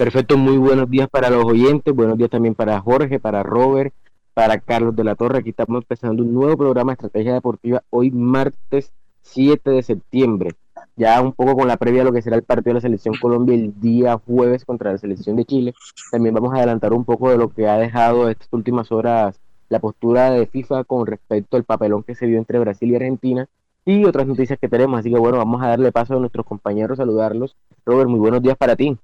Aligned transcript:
Perfecto, 0.00 0.38
muy 0.38 0.56
buenos 0.56 0.88
días 0.88 1.10
para 1.10 1.28
los 1.28 1.44
oyentes, 1.44 1.94
buenos 1.94 2.16
días 2.16 2.30
también 2.30 2.54
para 2.54 2.80
Jorge, 2.80 3.20
para 3.20 3.42
Robert, 3.42 3.92
para 4.32 4.58
Carlos 4.58 4.96
de 4.96 5.04
la 5.04 5.14
Torre. 5.14 5.40
Aquí 5.40 5.50
estamos 5.50 5.82
empezando 5.82 6.22
un 6.22 6.32
nuevo 6.32 6.56
programa 6.56 6.92
de 6.92 6.94
Estrategia 6.94 7.34
Deportiva 7.34 7.82
hoy 7.90 8.10
martes 8.10 8.94
7 9.20 9.68
de 9.68 9.82
septiembre. 9.82 10.52
Ya 10.96 11.20
un 11.20 11.34
poco 11.34 11.54
con 11.54 11.68
la 11.68 11.76
previa 11.76 12.00
a 12.00 12.06
lo 12.06 12.14
que 12.14 12.22
será 12.22 12.36
el 12.36 12.44
partido 12.44 12.70
de 12.70 12.74
la 12.76 12.80
Selección 12.80 13.14
Colombia 13.20 13.54
el 13.54 13.78
día 13.78 14.16
jueves 14.16 14.64
contra 14.64 14.90
la 14.90 14.96
Selección 14.96 15.36
de 15.36 15.44
Chile. 15.44 15.74
También 16.10 16.34
vamos 16.34 16.54
a 16.54 16.56
adelantar 16.56 16.94
un 16.94 17.04
poco 17.04 17.28
de 17.28 17.36
lo 17.36 17.50
que 17.50 17.68
ha 17.68 17.76
dejado 17.76 18.30
estas 18.30 18.48
últimas 18.52 18.90
horas 18.92 19.38
la 19.68 19.80
postura 19.80 20.30
de 20.30 20.46
FIFA 20.46 20.84
con 20.84 21.06
respecto 21.06 21.58
al 21.58 21.64
papelón 21.64 22.04
que 22.04 22.14
se 22.14 22.26
dio 22.26 22.38
entre 22.38 22.58
Brasil 22.58 22.90
y 22.90 22.96
Argentina 22.96 23.50
y 23.84 24.06
otras 24.06 24.26
noticias 24.26 24.58
que 24.58 24.70
tenemos. 24.70 24.98
Así 24.98 25.10
que 25.10 25.18
bueno, 25.18 25.36
vamos 25.36 25.62
a 25.62 25.68
darle 25.68 25.92
paso 25.92 26.16
a 26.16 26.20
nuestros 26.20 26.46
compañeros, 26.46 26.96
saludarlos. 26.96 27.54
Robert, 27.84 28.08
muy 28.08 28.18
buenos 28.18 28.40
días 28.40 28.56
para 28.56 28.76
ti. 28.76 28.96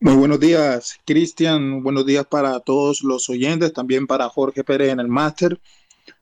Muy 0.00 0.14
buenos 0.14 0.38
días, 0.38 0.96
Cristian. 1.04 1.82
Buenos 1.82 2.06
días 2.06 2.24
para 2.24 2.60
todos 2.60 3.02
los 3.02 3.28
oyentes, 3.28 3.72
también 3.72 4.06
para 4.06 4.28
Jorge 4.28 4.62
Pérez 4.62 4.92
en 4.92 5.00
el 5.00 5.08
máster. 5.08 5.60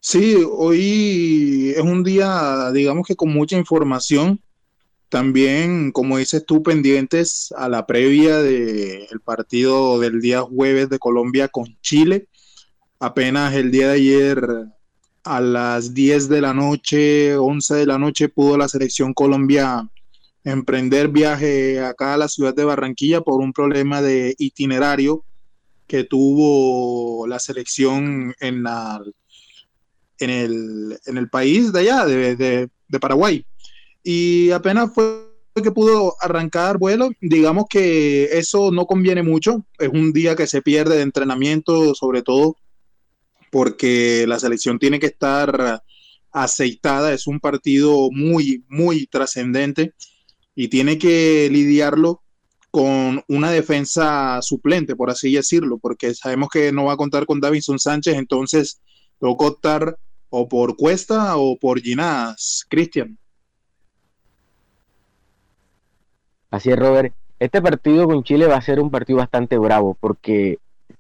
Sí, 0.01 0.35
hoy 0.51 1.75
es 1.77 1.83
un 1.83 2.03
día, 2.03 2.71
digamos 2.73 3.07
que 3.07 3.17
con 3.17 3.35
mucha 3.35 3.55
información. 3.55 4.41
También, 5.11 5.93
como 5.93 6.17
dices 6.17 6.47
tú, 6.47 6.63
pendientes 6.63 7.53
a 7.55 7.69
la 7.69 7.87
previa 7.87 8.39
del 8.39 9.21
partido 9.23 10.01
del 10.01 10.23
día 10.23 10.41
jueves 10.41 10.89
de 10.89 10.99
Colombia 10.99 11.49
con 11.49 11.77
Chile. 11.83 12.29
Apenas 12.99 13.53
el 13.53 13.71
día 13.71 13.89
de 13.89 13.95
ayer 13.95 14.41
a 15.23 15.41
las 15.43 15.93
10 15.93 16.31
de 16.31 16.41
la 16.41 16.55
noche, 16.55 17.37
11 17.37 17.75
de 17.75 17.87
la 17.87 17.99
noche, 17.99 18.31
pudo 18.31 18.57
la 18.57 18.69
selección 18.69 19.13
Colombia 19.13 19.87
emprender 20.47 21.09
viaje 21.09 21.81
acá 21.81 22.15
a 22.15 22.17
la 22.17 22.29
ciudad 22.29 22.55
de 22.55 22.65
Barranquilla 22.65 23.21
por 23.21 23.41
un 23.41 23.53
problema 23.53 24.01
de 24.01 24.35
itinerario 24.39 25.25
que 25.89 26.05
tuvo 26.05 27.27
la 27.27 27.41
selección 27.41 28.33
en, 28.39 28.63
la, 28.63 29.03
en, 30.21 30.31
el, 30.31 30.99
en 31.05 31.19
el 31.19 31.29
país 31.29 31.73
de 31.73 31.81
allá, 31.81 32.07
de, 32.07 32.37
de, 32.37 33.01
Paraguay. 33.01 33.45
Y 34.05 34.53
apenas 34.53 34.95
fue 34.95 35.27
que 35.63 35.73
pudo 35.73 36.15
arrancar 36.21 36.79
vuelo, 36.79 37.11
digamos 37.21 37.65
que 37.69 38.25
eso 38.39 38.71
no 38.71 38.87
conviene 38.87 39.25
mucho, 39.25 39.67
es 39.79 39.89
un 39.89 40.13
día 40.13 40.37
que 40.37 40.47
se 40.47 40.63
pierde 40.63 40.97
de 40.97 41.03
entrenamiento, 41.03 41.95
sobre 41.95 42.23
todo 42.23 42.57
porque 43.51 44.27
la 44.29 44.39
selección 44.39 44.79
tiene 44.79 45.01
que 45.01 45.07
estar 45.07 45.83
aceitada, 46.31 47.13
es 47.13 47.27
un 47.27 47.41
partido 47.41 48.11
muy, 48.13 48.65
muy 48.69 49.07
trascendente 49.07 49.93
y 50.57 50.69
tiene 50.69 50.99
que 50.99 51.49
lidiarlo 51.53 52.23
con 52.71 53.23
una 53.29 53.51
defensa 53.51 54.41
suplente, 54.43 54.97
por 54.97 55.11
así 55.11 55.33
decirlo, 55.33 55.79
porque 55.79 56.15
sabemos 56.15 56.49
que 56.49 56.73
no 56.73 56.87
va 56.87 56.95
a 56.95 56.97
contar 56.97 57.27
con 57.27 57.41
Davinson 57.41 57.79
Sánchez, 57.79 58.17
entonces 58.17 58.81
toca 59.21 59.47
optar 59.47 59.99
o 60.31 60.49
por 60.49 60.77
Cuesta 60.77 61.37
o 61.37 61.57
por 61.59 61.81
Ginás. 61.81 62.67
Cristian. 62.69 63.19
Así 66.51 66.71
es, 66.71 66.79
Robert. 66.79 67.15
Este 67.39 67.61
partido 67.61 68.07
con 68.07 68.25
Chile 68.25 68.47
va 68.47 68.57
a 68.57 68.63
ser 68.63 68.81
un 68.81 68.91
partido 68.91 69.19
bastante 69.19 69.59
bravo, 69.59 69.97
porque 70.01 70.59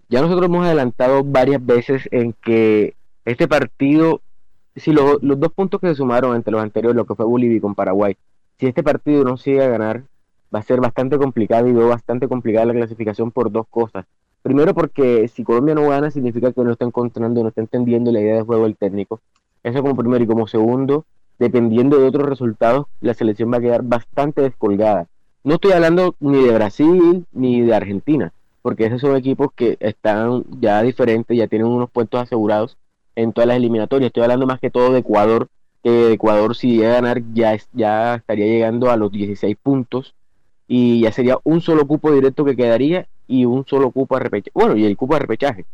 ya 0.08 0.20
nosotros 0.20 0.46
hemos 0.46 0.66
adelantado 0.66 1.24
varias 1.24 1.64
veces 1.64 2.02
en 2.10 2.34
que 2.34 2.94
este 3.24 3.48
partido, 3.48 4.20
si 4.76 4.92
los 4.92 5.18
dos 5.22 5.52
puntos 5.52 5.80
que 5.80 5.88
se 5.88 5.94
sumaron 5.94 6.36
entre 6.36 6.52
los 6.52 6.62
anteriores, 6.62 6.96
lo 6.96 7.06
que 7.06 7.14
fue 7.14 7.24
Bolivia 7.24 7.60
con 7.60 7.74
Paraguay, 7.74 8.16
si 8.58 8.66
este 8.66 8.82
partido 8.82 9.24
no 9.24 9.36
sigue 9.36 9.62
a 9.62 9.68
ganar, 9.68 10.04
va 10.54 10.60
a 10.60 10.62
ser 10.62 10.80
bastante 10.80 11.18
complicado 11.18 11.68
y 11.68 11.72
veo 11.72 11.88
bastante 11.88 12.28
complicada 12.28 12.66
la 12.66 12.74
clasificación 12.74 13.30
por 13.30 13.50
dos 13.50 13.66
cosas. 13.68 14.06
Primero 14.42 14.74
porque 14.74 15.28
si 15.28 15.44
Colombia 15.44 15.74
no 15.74 15.88
gana 15.88 16.10
significa 16.10 16.52
que 16.52 16.62
no 16.62 16.72
está 16.72 16.84
encontrando, 16.84 17.42
no 17.42 17.48
está 17.48 17.60
entendiendo 17.60 18.12
la 18.12 18.20
idea 18.20 18.36
de 18.36 18.42
juego 18.42 18.64
del 18.64 18.76
técnico. 18.76 19.20
Eso 19.62 19.82
como 19.82 19.96
primero 19.96 20.22
y 20.22 20.26
como 20.26 20.46
segundo, 20.46 21.04
dependiendo 21.38 21.98
de 21.98 22.06
otros 22.06 22.28
resultados, 22.28 22.86
la 23.00 23.14
selección 23.14 23.52
va 23.52 23.58
a 23.58 23.60
quedar 23.60 23.82
bastante 23.82 24.42
descolgada. 24.42 25.08
No 25.42 25.54
estoy 25.54 25.72
hablando 25.72 26.14
ni 26.20 26.42
de 26.44 26.54
Brasil 26.54 27.26
ni 27.32 27.60
de 27.60 27.74
Argentina, 27.74 28.32
porque 28.62 28.86
esos 28.86 29.00
son 29.00 29.16
equipos 29.16 29.48
que 29.54 29.76
están 29.80 30.44
ya 30.60 30.80
diferentes, 30.82 31.36
ya 31.36 31.48
tienen 31.48 31.68
unos 31.68 31.90
puestos 31.90 32.22
asegurados 32.22 32.76
en 33.16 33.32
todas 33.32 33.48
las 33.48 33.56
eliminatorias. 33.56 34.08
Estoy 34.08 34.22
hablando 34.22 34.46
más 34.46 34.60
que 34.60 34.70
todo 34.70 34.92
de 34.92 35.00
Ecuador, 35.00 35.48
Ecuador 35.82 36.56
si 36.56 36.76
llega 36.76 36.90
a 36.90 37.00
ganar 37.00 37.22
ya, 37.32 37.56
ya 37.72 38.16
estaría 38.16 38.46
llegando 38.46 38.90
a 38.90 38.96
los 38.96 39.12
16 39.12 39.56
puntos 39.62 40.14
y 40.68 41.00
ya 41.00 41.12
sería 41.12 41.38
un 41.44 41.60
solo 41.60 41.86
cupo 41.86 42.12
directo 42.12 42.44
que 42.44 42.56
quedaría 42.56 43.06
y 43.28 43.44
un 43.44 43.66
solo 43.66 43.90
cupo 43.90 44.16
a 44.16 44.20
repechaje. 44.20 44.52
Bueno, 44.54 44.76
y 44.76 44.84
el 44.84 44.96
cupo 44.96 45.14
de 45.14 45.20
repechaje. 45.20 45.64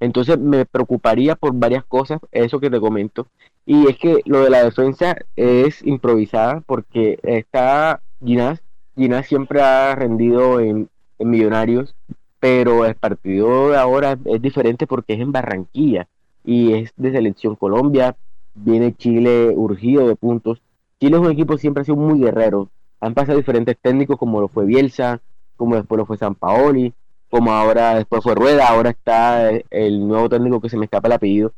Entonces 0.00 0.38
me 0.38 0.64
preocuparía 0.64 1.36
por 1.36 1.52
varias 1.54 1.84
cosas, 1.84 2.20
eso 2.32 2.58
que 2.58 2.70
te 2.70 2.80
comento. 2.80 3.26
Y 3.66 3.88
es 3.88 3.98
que 3.98 4.22
lo 4.24 4.42
de 4.42 4.50
la 4.50 4.64
defensa 4.64 5.16
es 5.36 5.84
improvisada 5.84 6.62
porque 6.66 7.18
está 7.22 8.00
Ginás. 8.24 8.60
Ginás 8.96 9.26
siempre 9.26 9.60
ha 9.60 9.94
rendido 9.94 10.60
en, 10.60 10.88
en 11.18 11.30
Millonarios, 11.30 11.94
pero 12.40 12.86
el 12.86 12.94
partido 12.94 13.70
de 13.70 13.76
ahora 13.76 14.18
es 14.24 14.42
diferente 14.42 14.86
porque 14.86 15.12
es 15.12 15.20
en 15.20 15.32
Barranquilla 15.32 16.08
y 16.44 16.72
es 16.72 16.92
de 16.96 17.12
selección 17.12 17.54
Colombia 17.54 18.16
viene 18.54 18.94
Chile 18.94 19.52
urgido 19.54 20.06
de 20.08 20.16
puntos. 20.16 20.62
Chile 21.00 21.16
es 21.16 21.22
un 21.22 21.30
equipo 21.30 21.56
siempre 21.58 21.82
ha 21.82 21.84
sido 21.84 21.96
muy 21.96 22.20
guerrero. 22.20 22.70
Han 23.00 23.14
pasado 23.14 23.38
diferentes 23.38 23.76
técnicos 23.80 24.18
como 24.18 24.40
lo 24.40 24.48
fue 24.48 24.66
Bielsa, 24.66 25.20
como 25.56 25.76
después 25.76 25.98
lo 25.98 26.06
fue 26.06 26.16
San 26.16 26.34
Paoli, 26.34 26.92
como 27.30 27.52
ahora 27.52 27.94
después 27.94 28.22
fue 28.22 28.34
Rueda, 28.34 28.68
ahora 28.68 28.90
está 28.90 29.50
el 29.70 30.06
nuevo 30.06 30.28
técnico 30.28 30.60
que 30.60 30.68
se 30.68 30.76
me 30.76 30.84
escapa 30.84 31.08
el 31.08 31.12
apellido. 31.12 31.52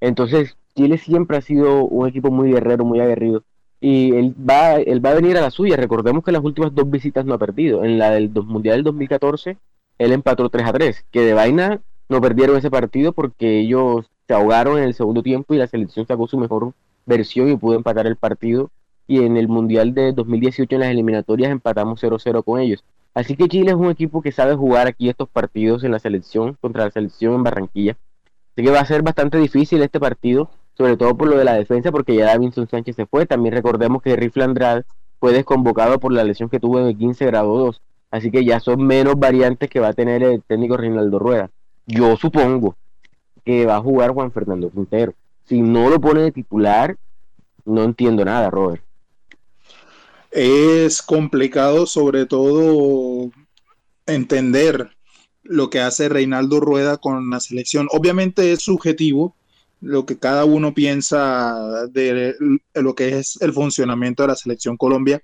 Entonces, 0.00 0.56
Chile 0.74 0.98
siempre 0.98 1.36
ha 1.36 1.40
sido 1.40 1.84
un 1.84 2.08
equipo 2.08 2.30
muy 2.30 2.52
guerrero, 2.52 2.84
muy 2.84 3.00
aguerrido. 3.00 3.42
Y 3.80 4.14
él 4.14 4.34
va, 4.38 4.76
él 4.76 5.04
va 5.04 5.10
a 5.10 5.14
venir 5.14 5.36
a 5.36 5.40
la 5.42 5.50
suya. 5.50 5.76
Recordemos 5.76 6.24
que 6.24 6.32
las 6.32 6.44
últimas 6.44 6.74
dos 6.74 6.88
visitas 6.90 7.24
no 7.24 7.34
ha 7.34 7.38
perdido. 7.38 7.84
En 7.84 7.98
la 7.98 8.10
del 8.10 8.30
Mundial 8.30 8.76
del 8.76 8.84
2014, 8.84 9.58
él 9.98 10.12
empató 10.12 10.48
3 10.48 10.66
a 10.66 10.72
3. 10.72 11.04
Que 11.10 11.20
de 11.20 11.34
vaina 11.34 11.80
no 12.08 12.20
perdieron 12.20 12.56
ese 12.56 12.70
partido 12.70 13.12
porque 13.12 13.60
ellos 13.60 14.06
se 14.26 14.34
ahogaron 14.34 14.78
en 14.78 14.84
el 14.84 14.94
segundo 14.94 15.22
tiempo 15.22 15.54
y 15.54 15.58
la 15.58 15.66
selección 15.66 16.06
sacó 16.06 16.26
su 16.26 16.38
mejor 16.38 16.72
versión 17.04 17.48
y 17.50 17.56
pudo 17.56 17.76
empatar 17.76 18.06
el 18.06 18.16
partido. 18.16 18.70
Y 19.06 19.22
en 19.22 19.36
el 19.36 19.46
Mundial 19.46 19.94
de 19.94 20.12
2018 20.12 20.74
en 20.74 20.80
las 20.80 20.90
eliminatorias 20.90 21.52
empatamos 21.52 22.02
0-0 22.02 22.42
con 22.42 22.60
ellos. 22.60 22.84
Así 23.14 23.36
que 23.36 23.48
Chile 23.48 23.70
es 23.70 23.76
un 23.76 23.90
equipo 23.90 24.20
que 24.20 24.32
sabe 24.32 24.56
jugar 24.56 24.88
aquí 24.88 25.08
estos 25.08 25.28
partidos 25.28 25.84
en 25.84 25.92
la 25.92 26.00
selección 26.00 26.56
contra 26.60 26.84
la 26.84 26.90
selección 26.90 27.34
en 27.34 27.44
Barranquilla. 27.44 27.96
Así 28.52 28.64
que 28.64 28.70
va 28.70 28.80
a 28.80 28.84
ser 28.84 29.02
bastante 29.02 29.38
difícil 29.38 29.80
este 29.82 30.00
partido, 30.00 30.50
sobre 30.74 30.96
todo 30.96 31.16
por 31.16 31.28
lo 31.28 31.38
de 31.38 31.44
la 31.44 31.54
defensa, 31.54 31.92
porque 31.92 32.16
ya 32.16 32.26
Davinson 32.26 32.68
Sánchez 32.68 32.96
se 32.96 33.06
fue. 33.06 33.26
También 33.26 33.54
recordemos 33.54 34.02
que 34.02 34.16
Rifle 34.16 34.44
Andrade 34.44 34.84
fue 35.20 35.32
desconvocado 35.32 36.00
por 36.00 36.12
la 36.12 36.24
lesión 36.24 36.48
que 36.48 36.60
tuvo 36.60 36.80
en 36.80 36.86
el 36.88 36.98
15 36.98 37.26
grado 37.26 37.56
2. 37.56 37.80
Así 38.10 38.30
que 38.30 38.44
ya 38.44 38.60
son 38.60 38.84
menos 38.84 39.18
variantes 39.18 39.70
que 39.70 39.80
va 39.80 39.88
a 39.88 39.92
tener 39.92 40.22
el 40.22 40.42
técnico 40.42 40.76
Reinaldo 40.76 41.18
Rueda. 41.18 41.50
Yo 41.86 42.16
supongo, 42.16 42.76
que 43.46 43.64
va 43.64 43.76
a 43.76 43.80
jugar 43.80 44.10
Juan 44.10 44.32
Fernando 44.32 44.70
Quintero. 44.70 45.14
Si 45.44 45.62
no 45.62 45.88
lo 45.88 46.00
pone 46.00 46.22
de 46.22 46.32
titular, 46.32 46.96
no 47.64 47.84
entiendo 47.84 48.24
nada, 48.24 48.50
Robert. 48.50 48.82
Es 50.32 51.00
complicado 51.00 51.86
sobre 51.86 52.26
todo 52.26 53.30
entender 54.04 54.90
lo 55.44 55.70
que 55.70 55.80
hace 55.80 56.08
Reinaldo 56.08 56.58
Rueda 56.58 56.96
con 56.96 57.30
la 57.30 57.38
selección. 57.38 57.86
Obviamente 57.92 58.50
es 58.50 58.62
subjetivo 58.62 59.36
lo 59.80 60.04
que 60.06 60.18
cada 60.18 60.44
uno 60.44 60.74
piensa 60.74 61.86
de 61.88 62.34
lo 62.74 62.94
que 62.96 63.18
es 63.18 63.38
el 63.40 63.52
funcionamiento 63.52 64.24
de 64.24 64.28
la 64.28 64.34
selección 64.34 64.76
Colombia. 64.76 65.22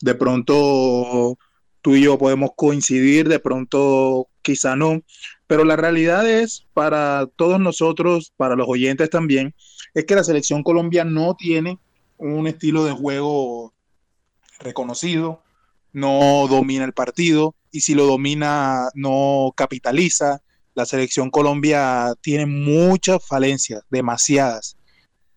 De 0.00 0.16
pronto 0.16 1.38
tú 1.82 1.94
y 1.94 2.02
yo 2.02 2.18
podemos 2.18 2.50
coincidir, 2.56 3.28
de 3.28 3.38
pronto 3.38 4.26
quizá 4.42 4.74
no, 4.74 5.02
pero 5.50 5.64
la 5.64 5.74
realidad 5.74 6.30
es 6.30 6.64
para 6.74 7.26
todos 7.34 7.58
nosotros, 7.58 8.32
para 8.36 8.54
los 8.54 8.68
oyentes 8.68 9.10
también, 9.10 9.52
es 9.94 10.04
que 10.04 10.14
la 10.14 10.22
selección 10.22 10.62
Colombia 10.62 11.04
no 11.04 11.34
tiene 11.34 11.80
un 12.18 12.46
estilo 12.46 12.84
de 12.84 12.92
juego 12.92 13.74
reconocido, 14.60 15.42
no 15.92 16.46
domina 16.48 16.84
el 16.84 16.92
partido 16.92 17.56
y 17.72 17.80
si 17.80 17.94
lo 17.94 18.06
domina 18.06 18.90
no 18.94 19.52
capitaliza. 19.56 20.40
La 20.74 20.86
selección 20.86 21.30
Colombia 21.30 22.14
tiene 22.20 22.46
muchas 22.46 23.18
falencias, 23.26 23.82
demasiadas. 23.90 24.76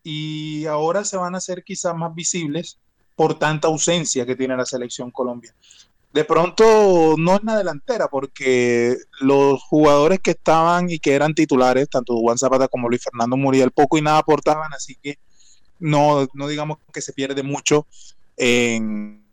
Y 0.04 0.68
ahora 0.68 1.06
se 1.06 1.18
van 1.18 1.34
a 1.34 1.40
hacer 1.40 1.64
quizás 1.64 1.96
más 1.96 2.14
visibles 2.14 2.78
por 3.16 3.40
tanta 3.40 3.68
ausencia 3.68 4.28
que 4.28 4.36
tiene 4.36 4.56
la 4.56 4.68
selección 4.68 5.10
Colombia. 5.10 5.56
De 6.14 6.24
pronto 6.24 7.16
no 7.18 7.36
es 7.36 7.42
una 7.42 7.58
delantera 7.58 8.08
porque 8.08 8.96
los 9.20 9.64
jugadores 9.64 10.20
que 10.20 10.32
estaban 10.32 10.92
y 10.92 11.00
que 11.00 11.14
eran 11.14 11.34
titulares, 11.34 11.90
tanto 11.90 12.16
Juan 12.18 12.38
Zapata 12.38 12.68
como 12.68 12.88
Luis 12.88 13.04
Fernando 13.04 13.36
Muriel, 13.36 13.72
poco 13.72 13.98
y 13.98 14.04
nada 14.04 14.20
aportaban, 14.20 14.72
así 14.74 14.96
que 15.02 15.18
no, 15.80 16.28
no 16.36 16.48
digamos 16.48 16.78
que 16.94 17.02
se 17.02 17.14
pierde 17.14 17.42
mucho 17.42 17.88
en, 18.38 19.26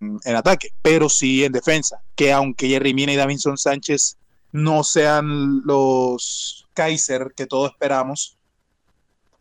en 0.00 0.36
ataque, 0.36 0.68
pero 0.82 1.08
sí 1.08 1.44
en 1.44 1.52
defensa, 1.52 2.02
que 2.14 2.30
aunque 2.30 2.68
Jerry 2.68 2.92
Mina 2.92 3.14
y 3.14 3.16
Davinson 3.16 3.56
Sánchez 3.56 4.18
no 4.52 4.84
sean 4.84 5.62
los 5.64 6.68
Kaiser 6.74 7.32
que 7.34 7.46
todos 7.46 7.70
esperamos, 7.70 8.36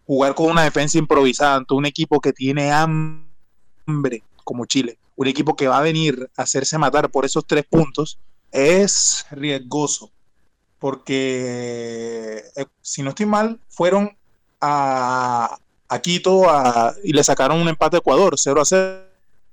jugar 0.07 0.33
con 0.33 0.51
una 0.51 0.63
defensa 0.63 0.97
improvisada 0.97 1.55
ante 1.55 1.73
un 1.73 1.85
equipo 1.85 2.21
que 2.21 2.31
tiene 2.31 2.71
hambre 2.71 4.23
como 4.45 4.65
Chile, 4.65 4.97
un 5.17 5.27
equipo 5.27 5.57
que 5.57 5.67
va 5.67 5.79
a 5.79 5.81
venir 5.81 6.29
a 6.37 6.43
hacerse 6.43 6.77
matar 6.77 7.09
por 7.09 7.25
esos 7.25 7.45
tres 7.45 7.65
puntos, 7.69 8.17
es 8.51 9.25
riesgoso, 9.31 10.11
porque 10.79 12.45
eh, 12.55 12.65
si 12.81 13.03
no 13.03 13.09
estoy 13.09 13.25
mal, 13.25 13.59
fueron 13.67 14.15
a, 14.61 15.57
a 15.89 15.99
Quito 15.99 16.43
y 17.03 17.11
le 17.11 17.23
sacaron 17.23 17.59
un 17.59 17.67
empate 17.67 17.97
a 17.97 17.99
Ecuador, 17.99 18.35
0 18.37 18.61
a 18.61 18.65
0 18.65 19.05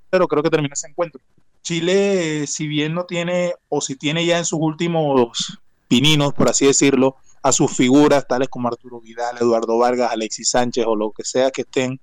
pero 0.09 0.27
creo 0.27 0.43
que 0.43 0.51
termina 0.51 0.73
ese 0.73 0.87
encuentro. 0.87 1.19
Chile, 1.63 2.45
si 2.45 2.67
bien 2.67 2.93
no 2.93 3.05
tiene, 3.05 3.55
o 3.67 3.81
si 3.81 3.95
tiene 3.95 4.23
ya 4.25 4.37
en 4.37 4.45
sus 4.45 4.59
últimos 4.61 5.57
pininos, 5.87 6.33
por 6.33 6.49
así 6.49 6.67
decirlo, 6.67 7.15
a 7.41 7.51
sus 7.51 7.75
figuras, 7.75 8.27
tales 8.27 8.47
como 8.47 8.67
Arturo 8.67 9.01
Vidal, 9.01 9.37
Eduardo 9.37 9.77
Vargas, 9.77 10.11
Alexis 10.11 10.49
Sánchez 10.49 10.85
o 10.87 10.95
lo 10.95 11.11
que 11.11 11.23
sea 11.23 11.49
que 11.49 11.63
estén, 11.63 11.99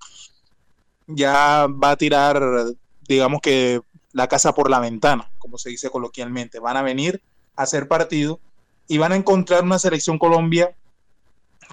ya 1.06 1.66
va 1.68 1.92
a 1.92 1.96
tirar, 1.96 2.42
digamos 3.14 3.40
que 3.40 3.80
la 4.12 4.28
casa 4.28 4.54
por 4.54 4.70
la 4.70 4.80
ventana, 4.80 5.30
como 5.38 5.58
se 5.58 5.70
dice 5.70 5.90
coloquialmente. 5.90 6.58
Van 6.58 6.76
a 6.76 6.82
venir 6.82 7.22
a 7.56 7.62
hacer 7.62 7.88
partido 7.88 8.40
y 8.88 8.98
van 8.98 9.12
a 9.12 9.16
encontrar 9.16 9.62
una 9.62 9.78
selección 9.78 10.18
Colombia 10.18 10.74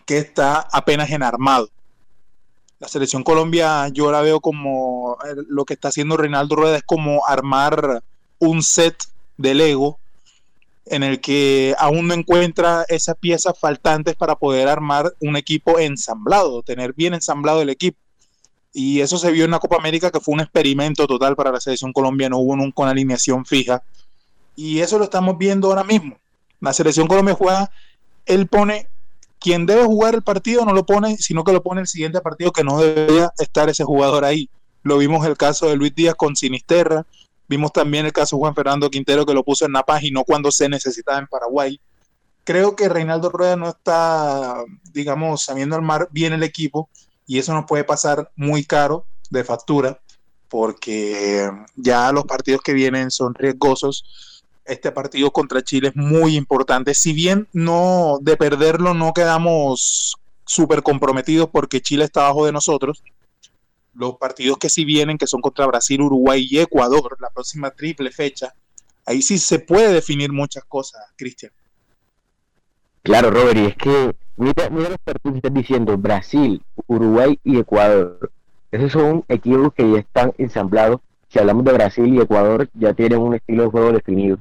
que 0.05 0.17
está 0.17 0.67
apenas 0.71 1.09
en 1.09 1.23
armado 1.23 1.69
la 2.79 2.87
selección 2.87 3.23
Colombia 3.23 3.87
yo 3.89 4.11
la 4.11 4.21
veo 4.21 4.39
como 4.39 5.17
eh, 5.25 5.35
lo 5.47 5.65
que 5.65 5.73
está 5.73 5.87
haciendo 5.87 6.17
Reinaldo 6.17 6.55
Rueda 6.55 6.77
es 6.77 6.83
como 6.83 7.25
armar 7.25 8.03
un 8.39 8.61
set 8.61 8.95
de 9.37 9.55
Lego 9.55 9.99
en 10.85 11.03
el 11.03 11.19
que 11.19 11.75
aún 11.79 12.07
no 12.07 12.13
encuentra 12.13 12.85
esas 12.87 13.17
piezas 13.17 13.57
faltantes 13.59 14.15
para 14.15 14.35
poder 14.35 14.67
armar 14.67 15.13
un 15.19 15.35
equipo 15.35 15.79
ensamblado, 15.79 16.63
tener 16.63 16.93
bien 16.93 17.13
ensamblado 17.13 17.61
el 17.61 17.69
equipo. 17.69 17.97
Y 18.79 19.01
eso 19.01 19.17
se 19.17 19.31
vio 19.31 19.45
en 19.45 19.49
la 19.49 19.57
Copa 19.57 19.77
América, 19.77 20.11
que 20.11 20.19
fue 20.19 20.35
un 20.35 20.39
experimento 20.39 21.07
total 21.07 21.35
para 21.35 21.51
la 21.51 21.59
selección 21.59 21.91
Colombia, 21.91 22.29
no 22.29 22.37
hubo 22.37 22.55
nunca 22.55 22.83
una 22.83 22.91
alineación 22.91 23.43
fija. 23.43 23.81
Y 24.55 24.81
eso 24.81 24.99
lo 24.99 25.05
estamos 25.05 25.35
viendo 25.35 25.69
ahora 25.69 25.83
mismo. 25.83 26.19
La 26.59 26.71
selección 26.73 27.07
Colombia 27.07 27.33
juega, 27.33 27.71
él 28.27 28.45
pone 28.45 28.87
quien 29.39 29.65
debe 29.65 29.83
jugar 29.83 30.13
el 30.13 30.21
partido 30.21 30.63
no 30.63 30.73
lo 30.73 30.85
pone, 30.85 31.17
sino 31.17 31.43
que 31.43 31.53
lo 31.53 31.63
pone 31.63 31.81
el 31.81 31.87
siguiente 31.87 32.21
partido 32.21 32.51
que 32.51 32.63
no 32.63 32.79
debería 32.79 33.33
estar 33.39 33.67
ese 33.67 33.83
jugador 33.83 34.23
ahí. 34.23 34.47
Lo 34.83 34.99
vimos 34.99 35.25
el 35.25 35.37
caso 35.37 35.67
de 35.69 35.75
Luis 35.75 35.95
Díaz 35.95 36.13
con 36.13 36.35
Sinisterra, 36.35 37.03
vimos 37.47 37.73
también 37.73 38.05
el 38.05 38.13
caso 38.13 38.35
de 38.35 38.41
Juan 38.41 38.53
Fernando 38.53 38.91
Quintero 38.91 39.25
que 39.25 39.33
lo 39.33 39.43
puso 39.43 39.65
en 39.65 39.71
Napas 39.71 40.03
y 40.03 40.11
no 40.11 40.23
cuando 40.23 40.51
se 40.51 40.69
necesitaba 40.69 41.17
en 41.17 41.25
Paraguay. 41.25 41.81
Creo 42.43 42.75
que 42.75 42.89
Reinaldo 42.89 43.31
Rueda 43.31 43.55
no 43.55 43.69
está, 43.69 44.63
digamos, 44.93 45.41
sabiendo 45.41 45.75
armar 45.75 46.09
bien 46.11 46.33
el 46.33 46.43
equipo 46.43 46.89
y 47.27 47.37
eso 47.37 47.53
nos 47.53 47.65
puede 47.65 47.83
pasar 47.83 48.31
muy 48.35 48.63
caro 48.63 49.05
de 49.29 49.43
factura 49.43 49.99
porque 50.47 51.51
ya 51.75 52.11
los 52.11 52.23
partidos 52.23 52.61
que 52.61 52.73
vienen 52.73 53.11
son 53.11 53.35
riesgosos 53.35 54.43
este 54.67 54.91
partido 54.91 55.31
contra 55.31 55.63
Chile 55.63 55.89
es 55.89 55.95
muy 55.95 56.35
importante. 56.35 56.93
Si 56.93 57.13
bien 57.13 57.47
no 57.53 58.17
de 58.21 58.37
perderlo 58.37 58.93
no 58.93 59.13
quedamos 59.13 60.17
súper 60.45 60.83
comprometidos 60.83 61.49
porque 61.49 61.81
Chile 61.81 62.05
está 62.05 62.21
abajo 62.21 62.45
de 62.45 62.51
nosotros, 62.51 63.03
los 63.93 64.17
partidos 64.17 64.57
que 64.57 64.69
sí 64.69 64.85
vienen, 64.85 65.17
que 65.17 65.27
son 65.27 65.41
contra 65.41 65.65
Brasil, 65.65 66.01
Uruguay 66.01 66.47
y 66.49 66.59
Ecuador, 66.59 67.17
la 67.19 67.29
próxima 67.29 67.71
triple 67.71 68.11
fecha, 68.11 68.53
ahí 69.05 69.21
sí 69.21 69.39
se 69.39 69.59
puede 69.59 69.91
definir 69.91 70.31
muchas 70.31 70.63
cosas, 70.65 71.01
Cristian. 71.15 71.51
Claro, 73.07 73.31
Robert, 73.31 73.57
y 73.57 73.65
es 73.67 73.75
que 73.77 74.15
mira, 74.35 74.69
mira 74.69 74.89
los 74.89 74.97
partidos 74.97 75.33
que 75.33 75.37
estás 75.37 75.53
diciendo, 75.53 75.97
Brasil, 75.97 76.61
Uruguay 76.87 77.39
y 77.43 77.57
Ecuador. 77.57 78.31
Esos 78.69 78.91
son 78.91 79.23
equipos 79.29 79.73
que 79.73 79.89
ya 79.89 79.99
están 79.99 80.33
ensamblados. 80.37 80.99
Si 81.29 81.39
hablamos 81.39 81.63
de 81.63 81.71
Brasil 81.71 82.13
y 82.13 82.19
Ecuador, 82.19 82.69
ya 82.73 82.93
tienen 82.93 83.19
un 83.19 83.35
estilo 83.35 83.63
de 83.63 83.69
juego 83.69 83.91
definido 83.93 84.39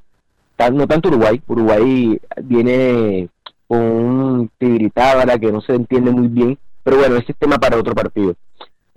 no 0.73 0.89
tanto 0.89 1.09
Uruguay, 1.09 1.41
Uruguay 1.47 2.21
viene 2.43 3.29
con 3.69 3.79
un 3.79 4.51
tigritábara 4.59 5.39
que 5.39 5.53
no 5.53 5.61
se 5.61 5.75
entiende 5.75 6.11
muy 6.11 6.27
bien, 6.27 6.59
pero 6.83 6.97
bueno, 6.97 7.17
ese 7.17 7.33
es 7.33 7.39
tema 7.39 7.59
para 7.59 7.77
otro 7.77 7.95
partido. 7.95 8.35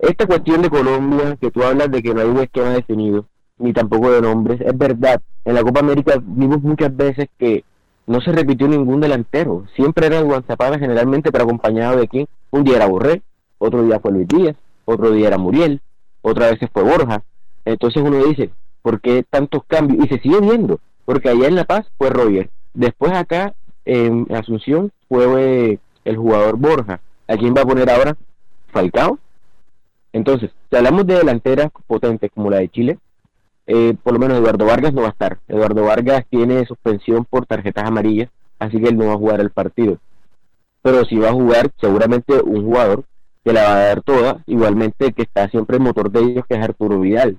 Esta 0.00 0.26
cuestión 0.26 0.62
de 0.62 0.70
Colombia, 0.70 1.36
que 1.40 1.52
tú 1.52 1.62
hablas 1.62 1.92
de 1.92 2.02
que 2.02 2.12
no 2.12 2.22
hay 2.22 2.28
un 2.28 2.38
esquema 2.38 2.70
definido, 2.70 3.26
ni 3.58 3.72
tampoco 3.72 4.10
de 4.10 4.22
nombres, 4.22 4.60
es 4.60 4.76
verdad. 4.76 5.20
En 5.44 5.54
la 5.54 5.62
Copa 5.62 5.80
América 5.80 6.14
vimos 6.20 6.60
muchas 6.62 6.96
veces 6.96 7.28
que 7.38 7.62
no 8.10 8.20
se 8.20 8.32
repitió 8.32 8.66
ningún 8.66 9.00
delantero. 9.00 9.66
Siempre 9.76 10.06
era 10.06 10.18
el 10.18 10.44
Zapata 10.44 10.80
generalmente, 10.80 11.30
pero 11.30 11.44
acompañado 11.44 11.96
de 12.00 12.08
quién. 12.08 12.26
Un 12.50 12.64
día 12.64 12.76
era 12.76 12.86
Borré, 12.86 13.22
otro 13.58 13.84
día 13.84 14.00
fue 14.00 14.10
Luis 14.10 14.26
Díaz, 14.26 14.56
otro 14.84 15.12
día 15.12 15.28
era 15.28 15.38
Muriel, 15.38 15.80
otra 16.20 16.50
vez 16.50 16.58
fue 16.72 16.82
Borja. 16.82 17.22
Entonces 17.64 18.02
uno 18.02 18.24
dice, 18.24 18.50
¿por 18.82 19.00
qué 19.00 19.22
tantos 19.22 19.62
cambios? 19.64 20.04
Y 20.04 20.08
se 20.08 20.20
sigue 20.20 20.40
viendo 20.40 20.80
porque 21.04 21.28
allá 21.28 21.46
en 21.46 21.54
La 21.54 21.64
Paz 21.64 21.86
fue 21.98 22.10
Roger. 22.10 22.50
Después 22.74 23.12
acá 23.12 23.54
en 23.84 24.26
Asunción 24.34 24.90
fue 25.08 25.72
eh, 25.72 25.78
el 26.04 26.16
jugador 26.16 26.56
Borja. 26.56 27.00
¿A 27.28 27.36
quién 27.36 27.54
va 27.54 27.62
a 27.62 27.66
poner 27.66 27.88
ahora? 27.90 28.16
Falcao. 28.72 29.20
Entonces, 30.12 30.50
si 30.68 30.76
hablamos 30.76 31.06
de 31.06 31.14
delanteras 31.14 31.70
potentes 31.86 32.28
como 32.34 32.50
la 32.50 32.58
de 32.58 32.68
Chile, 32.70 32.98
eh, 33.72 33.94
por 34.02 34.14
lo 34.14 34.18
menos 34.18 34.38
Eduardo 34.38 34.64
Vargas 34.64 34.92
no 34.92 35.02
va 35.02 35.08
a 35.08 35.12
estar. 35.12 35.38
Eduardo 35.46 35.84
Vargas 35.84 36.24
tiene 36.28 36.66
suspensión 36.66 37.24
por 37.24 37.46
tarjetas 37.46 37.86
amarillas, 37.86 38.28
así 38.58 38.80
que 38.80 38.88
él 38.88 38.96
no 38.96 39.06
va 39.06 39.12
a 39.12 39.18
jugar 39.18 39.40
el 39.40 39.50
partido. 39.50 39.98
Pero 40.82 41.04
si 41.04 41.16
va 41.16 41.28
a 41.28 41.34
jugar 41.34 41.70
seguramente 41.80 42.40
un 42.42 42.64
jugador 42.64 43.04
que 43.44 43.52
la 43.52 43.62
va 43.62 43.74
a 43.74 43.84
dar 43.86 44.02
toda, 44.02 44.42
igualmente 44.46 45.12
que 45.12 45.22
está 45.22 45.48
siempre 45.50 45.76
el 45.76 45.84
motor 45.84 46.10
de 46.10 46.18
ellos, 46.18 46.44
que 46.48 46.56
es 46.56 46.64
Arturo 46.64 46.98
Vidal. 46.98 47.38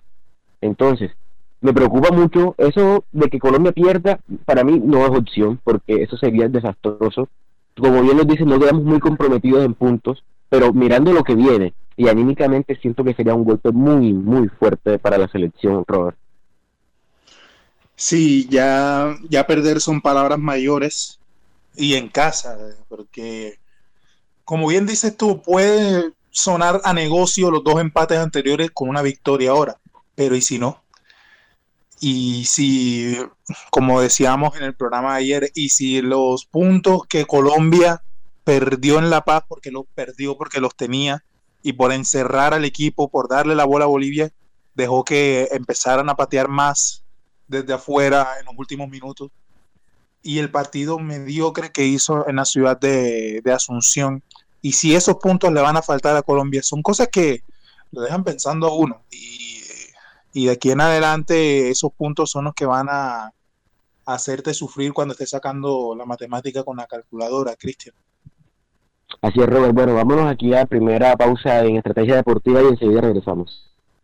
Entonces, 0.61 1.11
me 1.59 1.73
preocupa 1.73 2.15
mucho 2.15 2.55
eso 2.57 3.03
de 3.11 3.27
que 3.27 3.39
Colombia 3.39 3.73
pierda, 3.73 4.19
para 4.45 4.63
mí 4.63 4.79
no 4.81 5.03
es 5.05 5.09
opción, 5.09 5.59
porque 5.65 6.01
eso 6.01 6.15
sería 6.15 6.47
desastroso. 6.47 7.27
Como 7.77 8.01
bien 8.03 8.15
nos 8.15 8.27
dicen, 8.27 8.47
no 8.47 8.57
quedamos 8.57 8.83
muy 8.85 8.99
comprometidos 8.99 9.65
en 9.65 9.73
puntos, 9.73 10.23
pero 10.47 10.71
mirando 10.71 11.11
lo 11.11 11.25
que 11.25 11.35
viene, 11.35 11.73
y 11.97 12.07
anímicamente 12.07 12.77
siento 12.77 13.03
que 13.03 13.13
sería 13.15 13.35
un 13.35 13.43
golpe 13.43 13.71
muy, 13.73 14.13
muy 14.13 14.47
fuerte 14.47 14.97
para 14.97 15.17
la 15.17 15.27
selección, 15.27 15.83
Robert. 15.85 16.17
Sí, 18.01 18.47
ya, 18.49 19.15
ya 19.29 19.45
perder 19.45 19.79
son 19.79 20.01
palabras 20.01 20.39
mayores 20.39 21.19
y 21.75 21.93
en 21.93 22.09
casa, 22.09 22.57
porque 22.89 23.59
como 24.43 24.67
bien 24.67 24.87
dices 24.87 25.15
tú, 25.15 25.43
puede 25.43 26.11
sonar 26.31 26.81
a 26.83 26.93
negocio 26.93 27.51
los 27.51 27.63
dos 27.63 27.79
empates 27.79 28.17
anteriores 28.17 28.71
con 28.71 28.89
una 28.89 29.03
victoria 29.03 29.51
ahora, 29.51 29.79
pero 30.15 30.35
¿y 30.35 30.41
si 30.41 30.57
no? 30.57 30.81
Y 31.99 32.45
si, 32.45 33.17
como 33.69 34.01
decíamos 34.01 34.57
en 34.57 34.63
el 34.63 34.73
programa 34.73 35.13
de 35.13 35.19
ayer, 35.19 35.51
y 35.53 35.69
si 35.69 36.01
los 36.01 36.45
puntos 36.45 37.03
que 37.07 37.25
Colombia 37.27 38.01
perdió 38.43 38.97
en 38.97 39.11
La 39.11 39.25
Paz 39.25 39.43
porque 39.47 39.69
los 39.69 39.85
perdió 39.93 40.35
porque 40.39 40.59
los 40.59 40.75
tenía 40.75 41.23
y 41.61 41.73
por 41.73 41.91
encerrar 41.91 42.55
al 42.55 42.65
equipo, 42.65 43.09
por 43.09 43.29
darle 43.29 43.53
la 43.53 43.65
bola 43.65 43.85
a 43.85 43.89
Bolivia, 43.89 44.31
dejó 44.73 45.03
que 45.03 45.49
empezaran 45.51 46.09
a 46.09 46.15
patear 46.15 46.47
más 46.47 47.01
desde 47.51 47.73
afuera 47.73 48.27
en 48.39 48.45
los 48.45 48.55
últimos 48.57 48.89
minutos. 48.89 49.29
Y 50.23 50.39
el 50.39 50.49
partido 50.51 50.97
mediocre 50.99 51.71
que 51.71 51.85
hizo 51.85 52.27
en 52.27 52.37
la 52.37 52.45
ciudad 52.45 52.79
de, 52.79 53.41
Asunción. 53.53 54.23
Y 54.61 54.73
si 54.73 54.95
esos 54.95 55.17
puntos 55.17 55.51
le 55.51 55.61
van 55.61 55.77
a 55.77 55.81
faltar 55.81 56.15
a 56.15 56.21
Colombia, 56.21 56.63
son 56.63 56.81
cosas 56.81 57.09
que 57.11 57.43
lo 57.91 58.01
dejan 58.01 58.23
pensando 58.23 58.67
a 58.67 58.75
uno. 58.75 59.01
Y 59.11 59.41
y 60.33 60.45
de 60.45 60.51
aquí 60.51 60.71
en 60.71 60.81
adelante 60.81 61.69
esos 61.69 61.91
puntos 61.91 62.31
son 62.31 62.45
los 62.45 62.53
que 62.53 62.65
van 62.65 62.87
a, 62.89 63.33
hacerte 64.03 64.53
sufrir 64.53 64.93
cuando 64.93 65.13
estés 65.13 65.29
sacando 65.29 65.95
la 65.95 66.05
matemática 66.05 66.63
con 66.63 66.75
la 66.75 66.87
calculadora, 66.87 67.55
Cristian. 67.55 67.95
Así 69.21 69.39
es, 69.39 69.45
Robert. 69.45 69.73
Bueno, 69.73 69.93
vámonos 69.93 70.29
aquí 70.29 70.53
a 70.53 70.65
primera 70.65 71.15
pausa 71.15 71.63
en 71.63 71.77
Estrategia 71.77 72.15
Deportiva 72.15 72.61
y 72.61 72.67
enseguida 72.67 73.01
regresamos. 73.01 73.70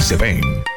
se 0.00 0.16
ven. 0.16 0.75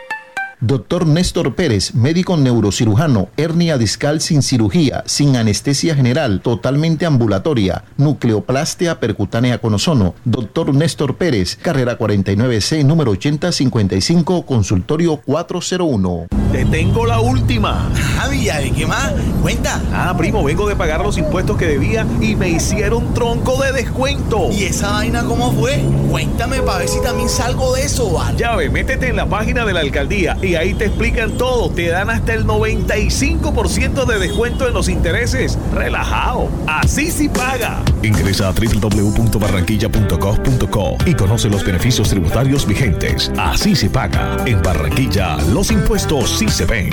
Doctor 0.62 1.08
Néstor 1.08 1.56
Pérez, 1.56 1.96
médico 1.96 2.36
neurocirujano, 2.36 3.30
hernia 3.38 3.78
discal 3.78 4.20
sin 4.20 4.44
cirugía, 4.44 5.04
sin 5.06 5.38
anestesia 5.38 5.96
general, 5.96 6.42
totalmente 6.42 7.06
ambulatoria, 7.06 7.86
nucleoplastia 7.96 9.00
percutánea 9.00 9.60
con 9.60 9.74
ozono. 9.74 10.16
Doctor 10.26 10.76
Néstor 10.76 11.16
Pérez, 11.16 11.56
carrera 11.56 11.98
49C, 11.98 12.84
número 12.84 13.12
8055, 13.12 14.46
consultorio 14.46 15.22
401. 15.26 16.28
Te 16.52 16.66
tengo 16.66 17.06
la 17.06 17.22
última. 17.22 17.90
Javi, 18.18 18.44
¿de 18.44 18.72
qué 18.72 18.86
más? 18.86 19.14
Cuenta. 19.42 19.82
Ah, 19.94 20.14
primo, 20.18 20.44
vengo 20.44 20.68
de 20.68 20.76
pagar 20.76 21.02
los 21.02 21.18
impuestos 21.18 21.56
que 21.56 21.68
debía 21.68 22.06
y 22.20 22.36
me 22.36 22.50
hicieron 22.50 23.14
tronco 23.14 23.62
de 23.62 23.72
descuento. 23.72 24.50
¿Y 24.52 24.64
esa 24.64 24.92
vaina 24.92 25.24
cómo 25.24 25.54
fue? 25.54 25.82
Cuéntame 26.10 26.62
para 26.64 26.80
ver 26.80 26.90
si 26.90 27.02
también 27.02 27.30
salgo 27.30 27.74
de 27.76 27.84
eso, 27.84 28.12
¿vale? 28.12 28.38
Ya 28.38 28.58
ve, 28.58 28.70
métete 28.70 29.08
en 29.08 29.16
la 29.16 29.28
página 29.28 29.64
de 29.64 29.72
la 29.72 29.80
alcaldía 29.80 30.38
y 30.42 30.49
ahí 30.56 30.74
te 30.74 30.86
explican 30.86 31.38
todo. 31.38 31.70
Te 31.70 31.90
dan 31.90 32.10
hasta 32.10 32.34
el 32.34 32.46
95% 32.46 34.06
de 34.06 34.18
descuento 34.20 34.68
en 34.68 34.74
los 34.74 34.90
intereses. 34.90 35.58
Relajado. 35.74 36.50
Así 36.68 37.12
sí 37.12 37.30
paga. 37.30 37.82
Ingresa 38.04 38.50
a 38.50 38.52
www.barranquilla.gov.co 38.52 40.98
y 41.06 41.14
conoce 41.14 41.50
los 41.50 41.66
beneficios 41.66 42.10
tributarios 42.10 42.68
vigentes. 42.68 43.32
Así 43.38 43.76
se 43.76 43.90
paga. 43.90 44.38
En 44.46 44.62
Barranquilla, 44.62 45.38
los 45.54 45.72
impuestos 45.72 46.30
sí 46.38 46.48
se 46.48 46.66
ven. 46.66 46.90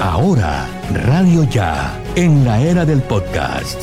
Ahora, 0.00 0.66
Radio 0.92 1.44
Ya, 1.50 1.98
en 2.14 2.44
la 2.44 2.60
era 2.60 2.84
del 2.84 3.02
podcast. 3.02 3.82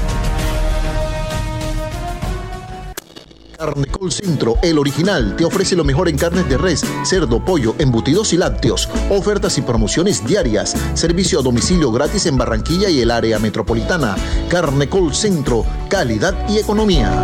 Carnecol 3.61 4.11
Centro, 4.11 4.55
el 4.63 4.79
original, 4.79 5.35
te 5.35 5.45
ofrece 5.45 5.75
lo 5.75 5.83
mejor 5.83 6.09
en 6.09 6.17
carnes 6.17 6.49
de 6.49 6.57
res, 6.57 6.83
cerdo, 7.05 7.45
pollo, 7.45 7.75
embutidos 7.77 8.33
y 8.33 8.37
lácteos. 8.37 8.89
Ofertas 9.11 9.55
y 9.59 9.61
promociones 9.61 10.25
diarias. 10.25 10.75
Servicio 10.95 11.39
a 11.39 11.43
domicilio 11.43 11.91
gratis 11.91 12.25
en 12.25 12.37
Barranquilla 12.37 12.89
y 12.89 13.01
el 13.01 13.11
área 13.11 13.37
metropolitana. 13.37 14.15
Carnecol 14.49 15.13
Centro, 15.13 15.63
calidad 15.89 16.49
y 16.49 16.57
economía. 16.57 17.23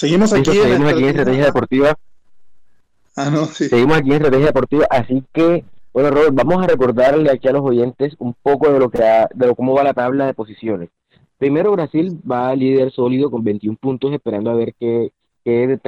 Seguimos 0.00 0.32
aquí, 0.32 0.58
en, 0.58 0.82
Estrategia 0.82 1.44
Deportiva. 1.44 1.94
Ah, 3.16 3.28
no, 3.30 3.44
sí. 3.44 3.68
Seguimos 3.68 3.98
aquí 3.98 4.08
en 4.08 4.14
Estrategia 4.14 4.46
Deportiva, 4.46 4.86
así 4.88 5.22
que, 5.30 5.62
bueno, 5.92 6.08
Robert, 6.08 6.32
vamos 6.32 6.64
a 6.64 6.66
recordarle 6.66 7.30
aquí 7.30 7.48
a 7.48 7.52
los 7.52 7.60
oyentes 7.60 8.14
un 8.18 8.32
poco 8.32 8.72
de 8.72 8.78
lo 8.78 8.88
que 8.88 9.02
de 9.34 9.54
cómo 9.54 9.74
va 9.74 9.84
la 9.84 9.92
tabla 9.92 10.24
de 10.24 10.32
posiciones. 10.32 10.88
Primero 11.36 11.72
Brasil 11.72 12.18
va 12.28 12.56
líder 12.56 12.92
sólido 12.92 13.30
con 13.30 13.44
21 13.44 13.76
puntos, 13.78 14.14
esperando 14.14 14.48
a 14.48 14.54
ver 14.54 14.72
qué, 14.80 15.12
qué 15.44 15.78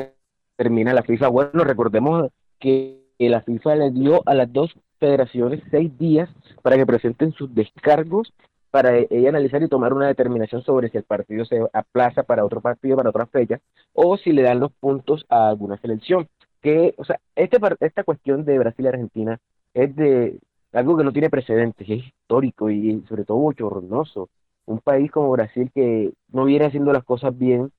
termina 0.57 0.93
la 0.93 1.05
FIFA. 1.05 1.29
Bueno, 1.29 1.65
recordemos 1.65 2.29
que 2.59 3.01
la 3.19 3.41
FIFA 3.41 3.77
le 3.77 3.91
dio 3.93 4.23
a 4.27 4.35
las 4.35 4.53
dos 4.53 4.75
federaciones 5.01 5.63
seis 5.71 5.91
días 5.99 6.29
para 6.61 6.77
que 6.77 6.85
presenten 6.85 7.33
sus 7.33 7.55
descargos 7.55 8.31
para 8.73 8.97
ella 8.99 9.29
analizar 9.29 9.63
y 9.63 9.69
tomar 9.69 9.93
una 9.93 10.09
determinación 10.09 10.63
sobre 10.65 10.89
si 10.89 10.97
el 10.97 11.05
partido 11.05 11.45
se 11.45 11.61
aplaza 11.75 12.23
para 12.25 12.45
otro 12.45 12.63
partido, 12.63 12.97
para 12.97 13.11
otra 13.11 13.27
fecha, 13.27 13.61
o 13.93 14.17
si 14.17 14.33
le 14.33 14.43
dan 14.43 14.61
los 14.61 14.73
puntos 14.73 15.27
a 15.29 15.51
alguna 15.51 15.77
selección. 15.79 16.29
Que, 16.63 16.95
o 16.97 17.05
sea, 17.05 17.21
este, 17.37 17.59
esta 17.81 18.05
cuestión 18.05 18.45
de 18.47 18.59
Brasil 18.59 18.87
y 18.87 18.89
Argentina 18.89 19.39
es 19.75 19.95
de 19.95 20.39
algo 20.73 20.97
que 20.97 21.05
no 21.05 21.13
tiene 21.13 21.29
precedentes, 21.31 21.89
es 21.89 22.07
histórico 22.07 22.71
y 22.71 23.05
sobre 23.09 23.25
todo 23.25 23.39
bochornoso. 23.39 24.31
Un 24.65 24.79
país 24.81 25.11
como 25.11 25.31
Brasil 25.33 25.71
que 25.75 26.13
no 26.33 26.47
viene 26.47 26.67
haciendo 26.67 26.93
las 26.95 27.05
cosas 27.05 27.37
bien, 27.37 27.73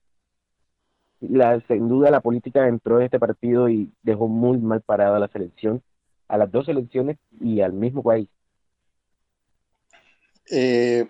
la, 1.20 1.60
sin 1.66 1.88
duda 1.88 2.10
la 2.12 2.20
política 2.20 2.68
entró 2.68 2.98
en 2.98 3.06
este 3.06 3.18
partido 3.18 3.68
y 3.68 3.90
dejó 4.02 4.28
muy 4.28 4.58
mal 4.58 4.80
parada 4.82 5.16
a 5.16 5.20
la 5.20 5.28
selección, 5.28 5.82
a 6.28 6.38
las 6.38 6.52
dos 6.52 6.66
selecciones 6.66 7.18
y 7.40 7.62
al 7.62 7.72
mismo 7.72 8.02
país. 8.04 8.28
Eh, 10.50 11.08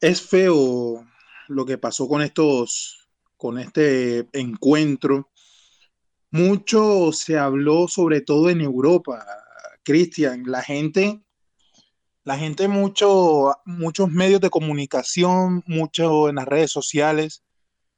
es 0.00 0.22
feo 0.22 1.06
lo 1.48 1.66
que 1.66 1.78
pasó 1.78 2.08
con 2.08 2.22
estos, 2.22 3.08
con 3.36 3.58
este 3.58 4.28
encuentro. 4.32 5.30
Mucho 6.30 7.12
se 7.12 7.38
habló, 7.38 7.88
sobre 7.88 8.20
todo 8.20 8.50
en 8.50 8.60
Europa, 8.60 9.24
Cristian. 9.82 10.44
La 10.46 10.62
gente, 10.62 11.22
la 12.24 12.38
gente, 12.38 12.68
mucho, 12.68 13.54
muchos 13.64 14.10
medios 14.10 14.40
de 14.40 14.50
comunicación, 14.50 15.62
mucho 15.66 16.28
en 16.28 16.36
las 16.36 16.46
redes 16.46 16.70
sociales, 16.72 17.44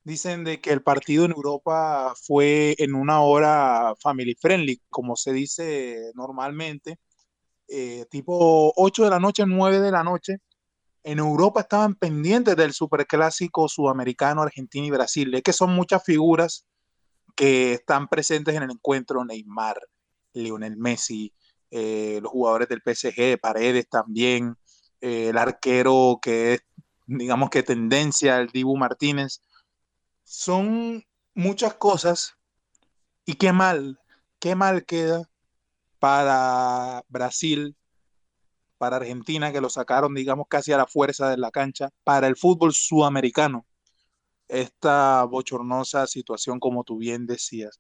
dicen 0.05 0.45
de 0.45 0.61
que 0.61 0.73
el 0.73 0.83
partido 0.83 1.25
en 1.25 1.33
Europa 1.33 2.15
fue 2.23 2.75
en 2.79 2.95
una 2.95 3.21
hora 3.21 3.95
family 4.01 4.35
friendly, 4.41 4.81
como 4.91 5.17
se 5.17 5.33
dice 5.33 6.13
normalmente 6.15 6.99
eh, 7.69 8.07
tipo 8.11 8.73
8 8.77 9.05
de 9.05 9.11
la 9.11 9.21
noche, 9.21 9.45
9 9.47 9.81
de 9.81 9.91
la 9.91 10.03
noche, 10.03 10.39
en 11.03 11.19
Europa 11.19 11.61
estaban 11.61 11.95
pendientes 11.95 12.57
del 12.57 12.73
superclásico 12.73 13.69
sudamericano, 13.69 14.43
Argentina 14.43 14.87
y 14.87 14.91
Brasil. 14.91 15.35
Es 15.35 15.43
que 15.43 15.53
son 15.53 15.75
muchas 15.75 16.03
figuras 16.05 16.67
que 17.37 17.75
están 17.75 18.09
presentes 18.09 18.55
en 18.57 18.65
el 18.65 18.71
encuentro, 18.71 19.25
Neymar, 19.25 19.79
Lionel 20.33 20.77
Messi, 20.77 21.33
eh, 21.71 22.19
los 22.23 22.33
jugadores 22.33 22.69
del 22.69 22.83
PSG, 22.83 23.39
Paredes 23.41 23.89
también, 23.89 24.57
eh, 25.01 25.29
el 25.29 25.39
arquero 25.39 26.19
que 26.21 26.55
es, 26.55 26.61
digamos 27.07 27.51
que 27.51 27.63
tendencia, 27.63 28.39
el 28.39 28.49
Dibu 28.49 28.77
Martínez. 28.77 29.41
son 30.25 31.05
muchas 31.35 31.75
cosas 31.75 32.35
y 33.25 33.35
qué 33.35 33.53
mal, 33.53 34.01
qué 34.41 34.55
mal 34.55 34.85
queda 34.85 35.29
para 35.99 37.05
Brasil, 37.09 37.77
para 38.79 38.97
Argentina, 38.97 39.53
que 39.53 39.61
lo 39.61 39.71
sacaron, 39.71 40.15
digamos, 40.15 40.47
casi 40.49 40.73
a 40.73 40.79
la 40.79 40.87
fuerza 40.87 41.29
de 41.31 41.37
la 41.37 41.51
cancha, 41.51 41.91
para 42.05 42.27
el 42.27 42.37
fútbol 42.37 42.73
sudamericano, 42.73 43.67
esta 44.49 45.25
bochornosa 45.25 46.07
situación, 46.07 46.61
como 46.61 46.85
tú 46.85 46.99
bien 46.99 47.27
decías. 47.27 47.79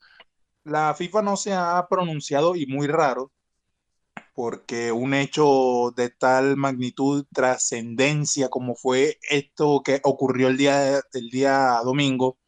La 0.65 0.95
FIFA 0.95 1.23
no 1.23 1.37
se 1.37 1.55
ha 1.55 1.87
pronunciado 1.89 2.57
y 2.57 2.67
muy 2.67 2.87
raro, 2.89 3.33
porque 4.35 4.93
un 4.93 5.15
hecho 5.15 5.93
de 5.97 6.11
tal 6.11 6.57
magnitud, 6.57 7.27
trascendencia 7.33 8.49
como 8.49 8.75
fue 8.77 9.19
esto 9.31 9.83
que 9.85 10.01
ocurrió 10.05 10.49
el 10.49 10.57
día, 10.57 11.01
el 11.13 11.31
día 11.31 11.81
domingo, 11.85 12.39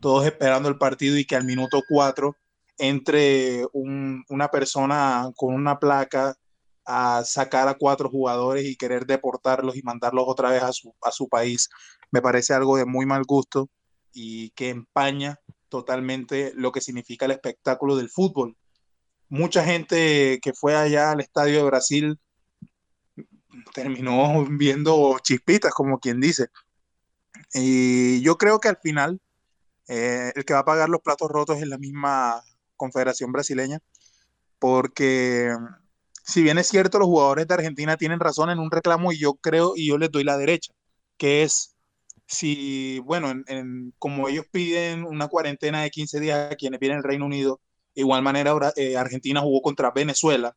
todos 0.00 0.26
esperando 0.26 0.68
el 0.68 0.78
partido 0.78 1.16
y 1.16 1.24
que 1.24 1.36
al 1.36 1.44
minuto 1.44 1.80
4 1.88 2.36
entre 2.82 3.64
una 3.72 4.48
persona 4.48 5.30
con 5.36 5.54
una 5.54 5.78
placa 5.78 6.34
a 6.84 7.22
sacar 7.24 7.68
a 7.68 7.74
cuatro 7.74 8.10
jugadores 8.10 8.64
y 8.64 8.74
querer 8.74 9.06
deportarlos 9.06 9.76
y 9.76 9.82
mandarlos 9.82 10.24
otra 10.26 10.50
vez 10.50 10.64
a 10.64 10.72
su, 11.12 11.28
país, 11.28 11.70
me 12.10 12.20
parece 12.20 12.54
algo 12.54 12.76
de 12.76 12.84
muy 12.84 13.06
mal 13.06 13.22
gusto 13.22 13.70
y 14.12 14.50
que 14.50 14.70
empaña 14.70 15.38
totalmente 15.68 16.52
lo 16.56 16.72
que 16.72 16.80
significa 16.80 17.26
el 17.26 17.30
espectáculo 17.30 17.94
del 17.94 18.10
fútbol. 18.10 18.56
Mucha 19.28 19.62
gente 19.64 20.40
que 20.42 20.52
fue 20.52 20.74
allá 20.74 21.12
al 21.12 21.20
estadio 21.20 21.58
de 21.58 21.64
Brasil 21.70 22.20
terminó 23.72 24.44
viendo 24.50 25.20
chispitas, 25.22 25.72
como 25.72 26.00
quien 26.00 26.20
dice. 26.20 26.48
Y 27.54 28.22
yo 28.22 28.36
creo 28.38 28.58
que 28.58 28.70
al 28.70 28.78
final 28.82 29.20
eh, 29.86 30.32
el 30.34 30.44
que 30.44 30.54
va 30.54 30.60
a 30.60 30.64
pagar 30.64 30.88
los 30.88 31.00
platos 31.00 31.30
rotos 31.30 31.58
es 31.58 31.68
la 31.68 31.78
misma 31.78 32.42
Confederación 32.82 33.30
Brasileña, 33.30 33.78
porque 34.58 35.54
si 36.24 36.42
bien 36.42 36.58
es 36.58 36.66
cierto, 36.66 36.98
los 36.98 37.06
jugadores 37.06 37.46
de 37.46 37.54
Argentina 37.54 37.96
tienen 37.96 38.18
razón 38.18 38.50
en 38.50 38.58
un 38.58 38.72
reclamo 38.72 39.12
y 39.12 39.18
yo 39.18 39.34
creo 39.34 39.74
y 39.76 39.86
yo 39.86 39.98
les 39.98 40.10
doy 40.10 40.24
la 40.24 40.36
derecha, 40.36 40.72
que 41.16 41.44
es 41.44 41.76
si, 42.26 42.98
bueno, 43.00 43.30
en, 43.46 43.94
como 43.98 44.28
ellos 44.28 44.46
piden 44.50 45.04
una 45.04 45.28
cuarentena 45.28 45.82
de 45.82 45.90
15 45.90 46.18
días 46.18 46.52
a 46.52 46.56
quienes 46.56 46.80
vienen 46.80 46.98
al 46.98 47.04
Reino 47.04 47.26
Unido, 47.26 47.60
igual 47.94 48.22
manera 48.22 48.52
eh, 48.76 48.96
Argentina 48.96 49.40
jugó 49.40 49.62
contra 49.62 49.92
Venezuela, 49.92 50.56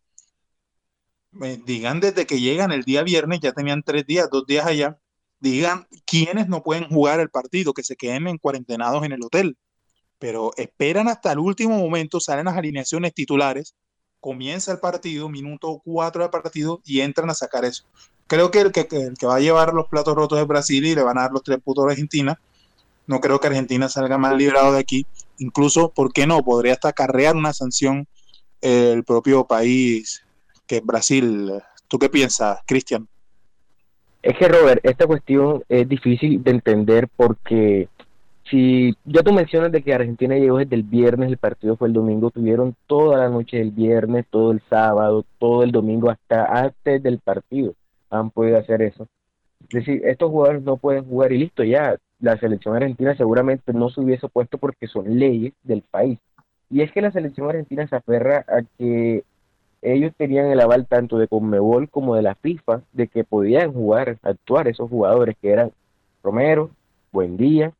eh, 1.43 1.61
digan 1.63 1.99
desde 1.99 2.25
que 2.25 2.39
llegan 2.39 2.71
el 2.71 2.83
día 2.83 3.03
viernes, 3.03 3.39
ya 3.41 3.53
tenían 3.53 3.83
tres 3.83 4.07
días, 4.07 4.29
dos 4.31 4.47
días 4.47 4.65
allá, 4.65 4.97
digan 5.39 5.85
quiénes 6.07 6.47
no 6.47 6.63
pueden 6.63 6.89
jugar 6.89 7.19
el 7.19 7.29
partido, 7.29 7.73
que 7.73 7.83
se 7.83 7.95
queden 7.95 8.27
en 8.27 8.39
cuarentenados 8.39 9.03
en 9.03 9.11
el 9.11 9.23
hotel. 9.23 9.57
Pero 10.19 10.51
esperan 10.57 11.07
hasta 11.07 11.31
el 11.31 11.39
último 11.39 11.77
momento, 11.77 12.19
salen 12.19 12.45
las 12.45 12.57
alineaciones 12.57 13.13
titulares, 13.13 13.75
comienza 14.19 14.71
el 14.71 14.79
partido, 14.79 15.29
minuto 15.29 15.81
cuatro 15.83 16.21
del 16.23 16.31
partido, 16.31 16.81
y 16.85 17.01
entran 17.01 17.29
a 17.29 17.33
sacar 17.33 17.65
eso. 17.65 17.83
Creo 18.27 18.49
que 18.49 18.61
el 18.61 18.71
que, 18.71 18.87
el 18.91 19.17
que 19.17 19.27
va 19.27 19.35
a 19.35 19.39
llevar 19.39 19.73
los 19.73 19.87
platos 19.87 20.15
rotos 20.15 20.39
de 20.39 20.45
Brasil 20.45 20.85
y 20.85 20.95
le 20.95 21.03
van 21.03 21.17
a 21.17 21.21
dar 21.21 21.31
los 21.31 21.43
tres 21.43 21.59
puntos 21.63 21.85
a 21.85 21.91
Argentina, 21.91 22.39
no 23.07 23.19
creo 23.19 23.39
que 23.39 23.47
Argentina 23.47 23.87
salga 23.87 24.17
más 24.17 24.35
librado 24.35 24.73
de 24.73 24.79
aquí. 24.79 25.05
Incluso, 25.37 25.89
¿por 25.89 26.11
qué 26.11 26.25
no? 26.25 26.43
Podría 26.43 26.73
hasta 26.73 26.89
acarrear 26.89 27.35
una 27.35 27.53
sanción 27.53 28.07
el 28.61 29.03
propio 29.03 29.45
país 29.45 30.23
que 30.65 30.77
es 30.77 30.85
Brasil. 30.85 31.51
¿Tú 31.87 31.99
qué 31.99 32.09
piensas, 32.09 32.59
Cristian? 32.65 33.07
Es 34.23 34.35
que, 34.39 34.47
Robert, 34.47 34.83
esta 34.83 35.05
cuestión 35.05 35.63
es 35.69 35.87
difícil 35.87 36.43
de 36.43 36.49
entender 36.49 37.07
porque 37.15 37.89
si 38.49 38.95
ya 39.05 39.23
tú 39.23 39.33
mencionas 39.33 39.71
de 39.71 39.81
que 39.81 39.93
Argentina 39.93 40.35
llegó 40.35 40.59
desde 40.59 40.75
el 40.75 40.83
viernes, 40.83 41.29
el 41.29 41.37
partido 41.37 41.77
fue 41.77 41.87
el 41.87 41.93
domingo, 41.93 42.29
tuvieron 42.29 42.75
toda 42.85 43.17
la 43.17 43.29
noche 43.29 43.57
del 43.57 43.71
viernes, 43.71 44.25
todo 44.29 44.51
el 44.51 44.61
sábado, 44.69 45.25
todo 45.39 45.63
el 45.63 45.71
domingo, 45.71 46.11
hasta 46.11 46.45
antes 46.45 47.01
del 47.01 47.19
partido 47.19 47.73
han 48.09 48.29
podido 48.29 48.57
hacer 48.57 48.81
eso. 48.81 49.07
Es 49.61 49.85
decir, 49.85 50.01
estos 50.05 50.29
jugadores 50.29 50.61
no 50.61 50.77
pueden 50.77 51.05
jugar 51.05 51.31
y 51.31 51.39
listo, 51.39 51.63
ya 51.63 51.97
la 52.19 52.37
selección 52.37 52.75
argentina 52.75 53.15
seguramente 53.15 53.73
no 53.73 53.89
se 53.89 54.01
hubiese 54.01 54.27
puesto 54.29 54.57
porque 54.57 54.87
son 54.87 55.17
leyes 55.17 55.53
del 55.63 55.81
país. 55.81 56.19
Y 56.69 56.81
es 56.81 56.91
que 56.91 57.01
la 57.01 57.11
selección 57.11 57.49
argentina 57.49 57.87
se 57.87 57.95
aferra 57.95 58.45
a 58.47 58.61
que 58.77 59.23
ellos 59.81 60.13
tenían 60.17 60.47
el 60.47 60.59
aval 60.59 60.87
tanto 60.87 61.17
de 61.17 61.27
Conmebol 61.27 61.89
como 61.89 62.15
de 62.15 62.21
la 62.21 62.35
FIFA 62.35 62.81
de 62.93 63.07
que 63.07 63.23
podían 63.23 63.73
jugar, 63.73 64.17
actuar 64.23 64.67
esos 64.67 64.89
jugadores 64.89 65.35
que 65.41 65.51
eran 65.51 65.71
Romero, 66.23 66.71
Buendía, 67.11 67.71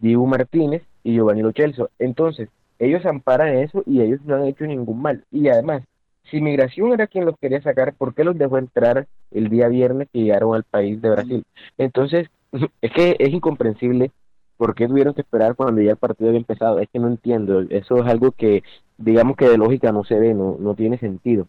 Diego 0.00 0.26
Martínez 0.26 0.82
y 1.04 1.14
Giovanni 1.14 1.42
Lo 1.42 1.52
Entonces, 1.98 2.48
ellos 2.78 3.04
amparan 3.06 3.56
eso 3.58 3.82
y 3.86 4.00
ellos 4.00 4.20
no 4.24 4.36
han 4.36 4.46
hecho 4.46 4.66
ningún 4.66 5.00
mal. 5.02 5.24
Y 5.30 5.48
además, 5.48 5.82
si 6.30 6.40
Migración 6.40 6.92
era 6.92 7.06
quien 7.06 7.24
los 7.26 7.36
quería 7.38 7.60
sacar, 7.62 7.94
¿por 7.94 8.14
qué 8.14 8.24
los 8.24 8.38
dejó 8.38 8.58
entrar 8.58 9.06
el 9.30 9.48
día 9.48 9.68
viernes 9.68 10.08
que 10.12 10.20
llegaron 10.20 10.54
al 10.54 10.64
país 10.64 11.00
de 11.02 11.10
Brasil? 11.10 11.44
Entonces, 11.78 12.28
es 12.80 12.92
que 12.92 13.16
es 13.18 13.28
incomprensible 13.30 14.10
por 14.56 14.74
qué 14.74 14.86
tuvieron 14.86 15.14
que 15.14 15.22
esperar 15.22 15.54
cuando 15.54 15.80
ya 15.80 15.92
el 15.92 15.96
partido 15.96 16.28
había 16.28 16.40
empezado. 16.40 16.80
Es 16.80 16.88
que 16.92 16.98
no 16.98 17.08
entiendo. 17.08 17.62
Eso 17.70 17.96
es 17.96 18.06
algo 18.06 18.32
que, 18.32 18.62
digamos 18.98 19.36
que 19.36 19.48
de 19.48 19.56
lógica 19.56 19.90
no 19.90 20.04
se 20.04 20.18
ve, 20.18 20.34
no, 20.34 20.56
no 20.58 20.74
tiene 20.74 20.98
sentido. 20.98 21.46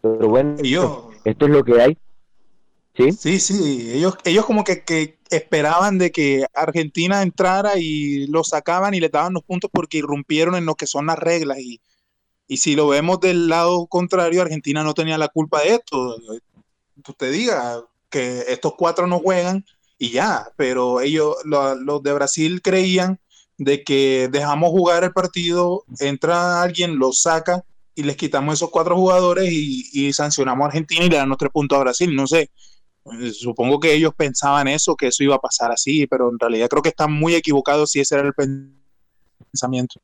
Pero 0.00 0.28
bueno, 0.28 0.54
esto, 1.24 1.46
es 1.46 1.50
lo 1.50 1.64
que 1.64 1.80
hay. 1.80 1.98
Sí, 2.96 3.12
sí, 3.12 3.40
sí. 3.40 3.92
Ellos, 3.92 4.16
ellos 4.24 4.46
como 4.46 4.62
que, 4.62 4.84
que 4.84 5.18
esperaban 5.30 5.98
de 5.98 6.12
que 6.12 6.46
Argentina 6.54 7.22
entrara 7.22 7.76
y 7.76 8.26
lo 8.28 8.44
sacaban 8.44 8.94
y 8.94 9.00
le 9.00 9.08
daban 9.08 9.32
los 9.32 9.42
puntos 9.42 9.70
porque 9.72 9.98
irrumpieron 9.98 10.54
en 10.54 10.64
lo 10.64 10.76
que 10.76 10.86
son 10.86 11.06
las 11.06 11.18
reglas 11.18 11.58
y 11.58 11.80
y 12.46 12.58
si 12.58 12.74
lo 12.74 12.88
vemos 12.88 13.20
del 13.20 13.48
lado 13.48 13.86
contrario, 13.86 14.42
Argentina 14.42 14.82
no 14.82 14.94
tenía 14.94 15.18
la 15.18 15.28
culpa 15.28 15.62
de 15.62 15.76
esto. 15.76 16.16
Usted 17.06 17.32
diga 17.32 17.82
que 18.10 18.44
estos 18.48 18.74
cuatro 18.76 19.06
no 19.06 19.18
juegan 19.18 19.64
y 19.98 20.10
ya, 20.10 20.48
pero 20.56 21.00
ellos, 21.00 21.36
los 21.44 22.02
de 22.02 22.12
Brasil 22.12 22.60
creían 22.62 23.18
de 23.56 23.82
que 23.84 24.28
dejamos 24.30 24.70
jugar 24.70 25.04
el 25.04 25.12
partido, 25.12 25.84
entra 26.00 26.62
alguien, 26.62 26.98
lo 26.98 27.12
saca 27.12 27.64
y 27.94 28.02
les 28.02 28.16
quitamos 28.16 28.54
esos 28.54 28.70
cuatro 28.70 28.96
jugadores 28.96 29.48
y, 29.50 30.12
sancionamos 30.12 30.64
a 30.64 30.68
Argentina 30.68 31.04
y 31.04 31.10
le 31.10 31.16
dan 31.16 31.34
tres 31.38 31.52
puntos 31.52 31.78
a 31.78 31.82
Brasil. 31.82 32.14
No 32.14 32.26
sé, 32.26 32.50
supongo 33.32 33.80
que 33.80 33.94
ellos 33.94 34.14
pensaban 34.14 34.68
eso, 34.68 34.96
que 34.96 35.08
eso 35.08 35.22
iba 35.22 35.34
a 35.34 35.40
pasar 35.40 35.70
así, 35.70 36.06
pero 36.06 36.30
en 36.30 36.38
realidad 36.38 36.68
creo 36.68 36.82
que 36.82 36.88
están 36.88 37.12
muy 37.12 37.34
equivocados 37.34 37.90
si 37.90 38.00
ese 38.00 38.16
era 38.16 38.28
el 38.28 38.34
pensamiento. 39.50 40.00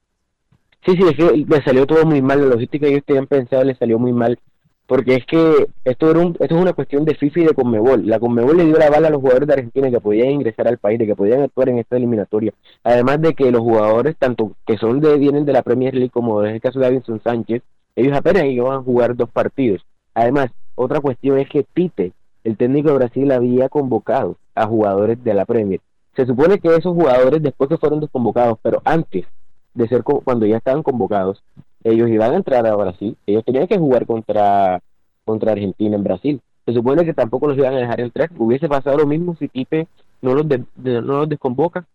Sí, 0.85 0.93
sí, 0.97 1.03
es 1.03 1.17
que 1.17 1.45
le 1.47 1.63
salió 1.63 1.87
todo 1.87 2.05
muy 2.07 2.23
mal, 2.23 2.41
la 2.41 2.55
logística 2.55 2.87
que 2.87 2.93
ellos 2.93 3.05
tenían 3.07 3.27
pensado 3.27 3.65
le 3.65 3.75
salió 3.75 3.99
muy 3.99 4.13
mal, 4.13 4.39
porque 4.87 5.15
es 5.15 5.27
que 5.27 5.69
esto, 5.85 6.11
era 6.11 6.19
un, 6.19 6.37
esto 6.41 6.57
es 6.57 6.61
una 6.61 6.73
cuestión 6.73 7.05
de 7.05 7.15
FIFA 7.15 7.41
y 7.41 7.45
de 7.45 7.55
Conmebol. 7.55 8.07
La 8.07 8.19
Conmebol 8.19 8.57
le 8.57 8.65
dio 8.65 8.77
la 8.77 8.91
bala 8.91 9.07
a 9.07 9.11
los 9.11 9.21
jugadores 9.21 9.47
de 9.47 9.55
Argentina 9.55 9.91
que 9.91 10.01
podían 10.01 10.31
ingresar 10.31 10.67
al 10.67 10.79
país, 10.79 10.99
de 10.99 11.07
que 11.07 11.15
podían 11.15 11.43
actuar 11.43 11.69
en 11.69 11.79
esta 11.79 11.97
eliminatoria. 11.97 12.53
Además 12.83 13.21
de 13.21 13.35
que 13.35 13.53
los 13.53 13.61
jugadores, 13.61 14.17
tanto 14.19 14.57
que 14.67 14.79
son 14.79 15.01
de 15.01 15.17
vienen 15.17 15.45
de 15.45 15.53
la 15.53 15.63
Premier 15.63 15.95
League 15.95 16.11
como 16.11 16.43
en 16.45 16.55
el 16.55 16.61
caso 16.61 16.81
de 16.81 16.87
Davinson 16.87 17.23
Sánchez, 17.23 17.63
ellos 17.95 18.17
apenas 18.17 18.47
iban 18.47 18.79
a 18.79 18.83
jugar 18.83 19.15
dos 19.15 19.31
partidos. 19.31 19.81
Además, 20.15 20.51
otra 20.75 21.01
cuestión 21.01 21.39
es 21.39 21.49
que 21.49 21.63
Tite, 21.63 22.13
el 22.45 22.57
técnico 22.57 22.91
de 22.91 22.97
Brasil, 22.97 23.31
había 23.33 23.69
convocado 23.69 24.37
a 24.55 24.67
jugadores 24.67 25.23
de 25.23 25.35
la 25.35 25.45
Premier. 25.45 25.81
Se 26.17 26.27
supone 26.27 26.59
que 26.59 26.69
esos 26.69 26.95
jugadores 26.95 27.43
después 27.43 27.69
que 27.69 27.77
fueron 27.77 28.01
desconvocados, 28.01 28.59
pero 28.63 28.83
antes 28.85 29.27
de 29.75 29.89
ser 29.89 30.03
cuando 30.03 30.47
ya 30.47 30.57
estaban 30.57 30.83
convocados, 30.83 31.43
ellos 31.85 32.09
iban 32.09 32.33
a 32.33 32.37
entrar 32.37 32.67
a 32.67 32.75
Brasil, 32.75 33.17
ellos 33.27 33.45
tenían 33.45 33.67
que 33.67 33.79
jugar 33.79 34.07
contra, 34.07 34.81
contra 35.25 35.53
Argentina 35.53 35.97
en 35.97 36.05
Brasil. 36.05 36.41
Se 36.67 36.75
supone 36.75 37.05
que 37.05 37.15
tampoco 37.15 37.49
los 37.49 37.57
iban 37.57 37.75
a 37.75 37.79
dejar 37.79 38.01
entrar. 38.01 38.31
Hubiese 38.37 38.69
pasado 38.69 38.99
lo 38.99 39.07
mismo 39.07 39.35
si 39.37 39.49
Tipe 39.49 39.89
no 40.21 40.35
los, 40.35 40.47
no 40.77 41.01
los 41.01 41.29
desconvoca. 41.29 41.87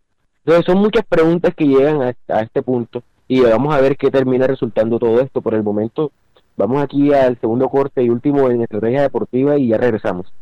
Entonces 0.44 0.64
son 0.66 0.78
muchas 0.78 1.04
preguntas 1.06 1.54
que 1.54 1.66
llegan 1.66 2.02
a, 2.02 2.14
a, 2.28 2.42
este 2.42 2.62
punto 2.62 3.02
y 3.28 3.40
vamos 3.40 3.74
a 3.74 3.80
ver 3.80 3.96
qué 3.96 4.10
termina 4.10 4.46
resultando 4.46 4.98
todo 4.98 5.20
esto. 5.20 5.40
Por 5.40 5.54
el 5.54 5.62
momento 5.62 6.10
vamos 6.56 6.82
aquí 6.82 7.12
al 7.12 7.38
segundo 7.40 7.68
corte 7.68 8.02
y 8.02 8.08
último 8.08 8.50
en 8.50 8.62
Estrategia 8.62 9.02
Deportiva 9.02 9.58
y 9.58 9.68
ya 9.68 9.78
regresamos. 9.78 10.32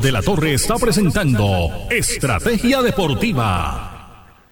De 0.00 0.10
la 0.10 0.22
Torre 0.22 0.54
está 0.54 0.76
presentando 0.76 1.46
Estrategia 1.90 2.80
Deportiva. 2.80 3.91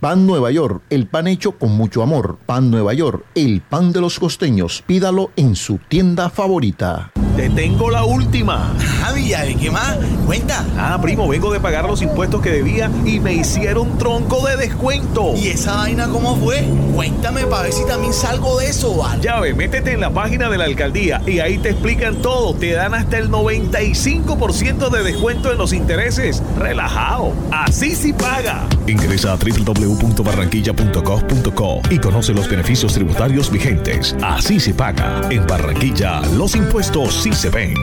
Pan 0.00 0.26
Nueva 0.26 0.50
York, 0.50 0.80
el 0.88 1.06
pan 1.06 1.26
hecho 1.26 1.58
con 1.58 1.72
mucho 1.72 2.02
amor. 2.02 2.38
Pan 2.46 2.70
Nueva 2.70 2.94
York, 2.94 3.22
el 3.34 3.60
pan 3.60 3.92
de 3.92 4.00
los 4.00 4.18
costeños. 4.18 4.82
Pídalo 4.86 5.30
en 5.36 5.54
su 5.54 5.76
tienda 5.76 6.30
favorita. 6.30 7.12
Te 7.36 7.50
tengo 7.50 7.90
la 7.90 8.04
última. 8.04 8.74
Ah, 9.04 9.12
Villa, 9.12 9.42
¿de 9.42 9.56
qué 9.56 9.70
más? 9.70 9.98
Cuenta. 10.24 10.64
Ah, 10.78 10.98
primo, 11.02 11.28
vengo 11.28 11.52
de 11.52 11.60
pagar 11.60 11.86
los 11.86 12.00
impuestos 12.00 12.40
que 12.40 12.48
debía 12.48 12.90
y 13.04 13.20
me 13.20 13.34
hicieron 13.34 13.98
tronco 13.98 14.46
de 14.46 14.56
descuento. 14.56 15.34
¿Y 15.36 15.48
esa 15.48 15.76
vaina 15.76 16.08
cómo 16.08 16.34
fue? 16.36 16.66
Cuéntame 16.94 17.42
para 17.46 17.64
ver 17.64 17.72
si 17.74 17.84
también 17.84 18.14
salgo 18.14 18.58
de 18.58 18.68
eso, 18.68 18.96
¿vale? 18.96 19.22
Ya 19.22 19.38
ve, 19.38 19.52
métete 19.52 19.92
en 19.92 20.00
la 20.00 20.10
página 20.10 20.48
de 20.48 20.56
la 20.56 20.64
alcaldía 20.64 21.20
y 21.26 21.40
ahí 21.40 21.58
te 21.58 21.70
explican 21.70 22.16
todo. 22.22 22.54
Te 22.54 22.72
dan 22.72 22.94
hasta 22.94 23.18
el 23.18 23.30
95% 23.30 24.88
de 24.88 25.02
descuento 25.02 25.52
en 25.52 25.58
los 25.58 25.74
intereses. 25.74 26.42
Relajado. 26.58 27.34
Así 27.50 27.94
sí 27.94 28.14
paga. 28.14 28.66
Ingresa 28.86 29.32
a 29.32 29.36
www.barranquilla.gov.co 29.36 31.82
y 31.90 31.98
conoce 31.98 32.32
los 32.32 32.48
beneficios 32.48 32.94
tributarios 32.94 33.50
vigentes. 33.50 34.14
Así 34.22 34.60
se 34.60 34.72
paga. 34.74 35.22
En 35.30 35.44
Barranquilla, 35.46 36.20
los 36.36 36.54
impuestos 36.54 37.22
sí 37.22 37.32
se 37.32 37.48
ven. 37.50 37.74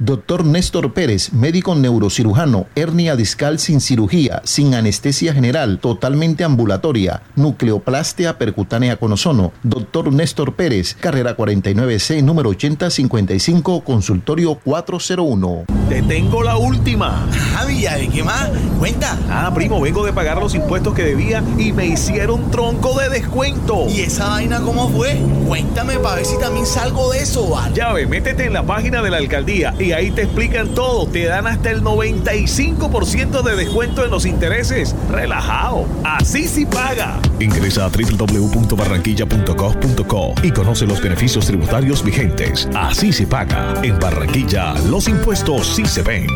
Doctor 0.00 0.44
Néstor 0.44 0.92
Pérez, 0.94 1.32
médico 1.32 1.74
neurocirujano, 1.74 2.66
hernia 2.76 3.16
discal 3.16 3.58
sin 3.58 3.80
cirugía, 3.80 4.40
sin 4.44 4.76
anestesia 4.76 5.34
general, 5.34 5.80
totalmente 5.80 6.44
ambulatoria, 6.44 7.22
nucleoplastia 7.34 8.38
percutánea 8.38 8.96
con 8.96 9.12
ozono. 9.12 9.52
Doctor 9.64 10.12
Néstor 10.12 10.54
Pérez, 10.54 10.94
carrera 10.94 11.36
49C, 11.36 12.22
número 12.22 12.50
8055, 12.50 13.82
consultorio 13.82 14.54
401. 14.54 15.64
Te 15.88 16.02
tengo 16.02 16.44
la 16.44 16.56
última. 16.58 17.26
Ah, 17.56 17.64
Villa, 17.64 17.96
¿de 17.96 18.08
qué 18.08 18.22
más? 18.22 18.50
Cuenta. 18.78 19.18
Ah, 19.28 19.50
primo, 19.52 19.80
vengo 19.80 20.06
de 20.06 20.12
pagar 20.12 20.38
los 20.38 20.54
impuestos 20.54 20.94
que 20.94 21.02
debía 21.02 21.42
y 21.58 21.72
me 21.72 21.86
hicieron 21.86 22.52
tronco 22.52 22.96
de 23.00 23.08
descuento. 23.08 23.86
¿Y 23.88 24.02
esa 24.02 24.28
vaina 24.28 24.60
cómo 24.60 24.90
fue? 24.90 25.20
Cuéntame 25.48 25.98
para 25.98 26.16
ver 26.16 26.24
si 26.24 26.38
también 26.38 26.66
salgo 26.66 27.10
de 27.10 27.18
eso, 27.22 27.48
¿vale? 27.50 27.74
Ya 27.74 27.92
ve, 27.92 28.06
métete 28.06 28.44
en 28.44 28.52
la 28.52 28.62
página 28.62 29.02
de 29.02 29.10
la 29.10 29.16
alcaldía 29.16 29.74
y 29.76 29.87
ahí 29.92 30.10
te 30.10 30.22
explican 30.22 30.74
todo. 30.74 31.06
Te 31.06 31.26
dan 31.26 31.46
hasta 31.46 31.70
el 31.70 31.82
95% 31.82 33.42
de 33.42 33.56
descuento 33.56 34.04
en 34.04 34.10
los 34.10 34.24
intereses. 34.26 34.94
Relajado. 35.10 35.86
Así 36.04 36.46
sí 36.48 36.66
paga. 36.66 37.18
Ingresa 37.40 37.86
a 37.86 37.88
www.barranquilla.gov.co 37.88 40.34
y 40.42 40.50
conoce 40.50 40.86
los 40.86 41.00
beneficios 41.02 41.46
tributarios 41.46 42.04
vigentes. 42.04 42.68
Así 42.74 43.10
se 43.12 43.26
paga. 43.26 43.74
En 43.82 43.98
Barranquilla, 43.98 44.74
los 44.90 45.08
impuestos 45.08 45.66
sí 45.66 45.86
se 45.86 46.02
ven. 46.02 46.26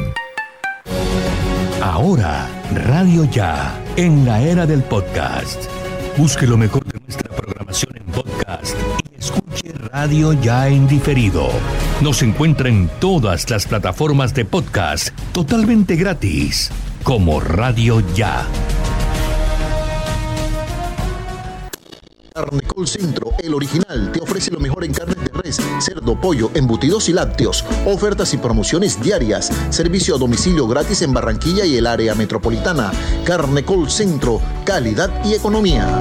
Ahora, 1.83 2.49
Radio 2.87 3.25
Ya, 3.25 3.79
en 3.97 4.25
la 4.25 4.41
era 4.41 4.65
del 4.67 4.83
podcast. 4.83 5.65
Busque 6.17 6.47
lo 6.47 6.57
mejor 6.57 6.85
de 6.85 7.01
nuestra 7.01 7.29
programación 7.31 7.97
en 7.97 8.05
podcast 8.05 8.77
y 9.11 9.17
escuche 9.19 9.73
Radio 9.91 10.33
Ya 10.35 10.69
en 10.69 10.87
diferido. 10.87 11.49
Nos 12.03 12.21
encuentra 12.25 12.69
en 12.69 12.91
todas 12.99 13.49
las 13.49 13.65
plataformas 13.65 14.35
de 14.35 14.45
podcast 14.45 15.11
totalmente 15.31 15.95
gratis, 15.95 16.69
como 17.05 17.39
Radio 17.39 18.03
Ya. 18.17 18.45
Carnecol 22.35 22.89
Centro, 22.89 23.31
el 23.39 23.55
original, 23.55 24.11
te 24.11 24.21
ofrece 24.21 24.51
lo 24.51 24.59
mejor 24.59 24.85
en 24.85 24.93
carnes 24.93 25.17
de 25.17 25.31
res, 25.33 25.61
cerdo, 25.79 26.21
pollo, 26.21 26.51
embutidos 26.55 27.09
y 27.09 27.13
lácteos. 27.13 27.65
Ofertas 27.87 28.35
y 28.35 28.39
promociones 28.39 29.01
diarias. 29.01 29.53
Servicio 29.71 30.17
a 30.17 30.19
domicilio 30.19 30.67
gratis 30.67 31.03
en 31.03 31.15
Barranquilla 31.15 31.65
y 31.67 31.77
el 31.77 31.87
área 31.87 32.17
metropolitana. 32.17 32.91
Carnecol 33.25 33.89
Centro, 33.89 34.41
calidad 34.65 35.25
y 35.25 35.35
economía. 35.35 36.01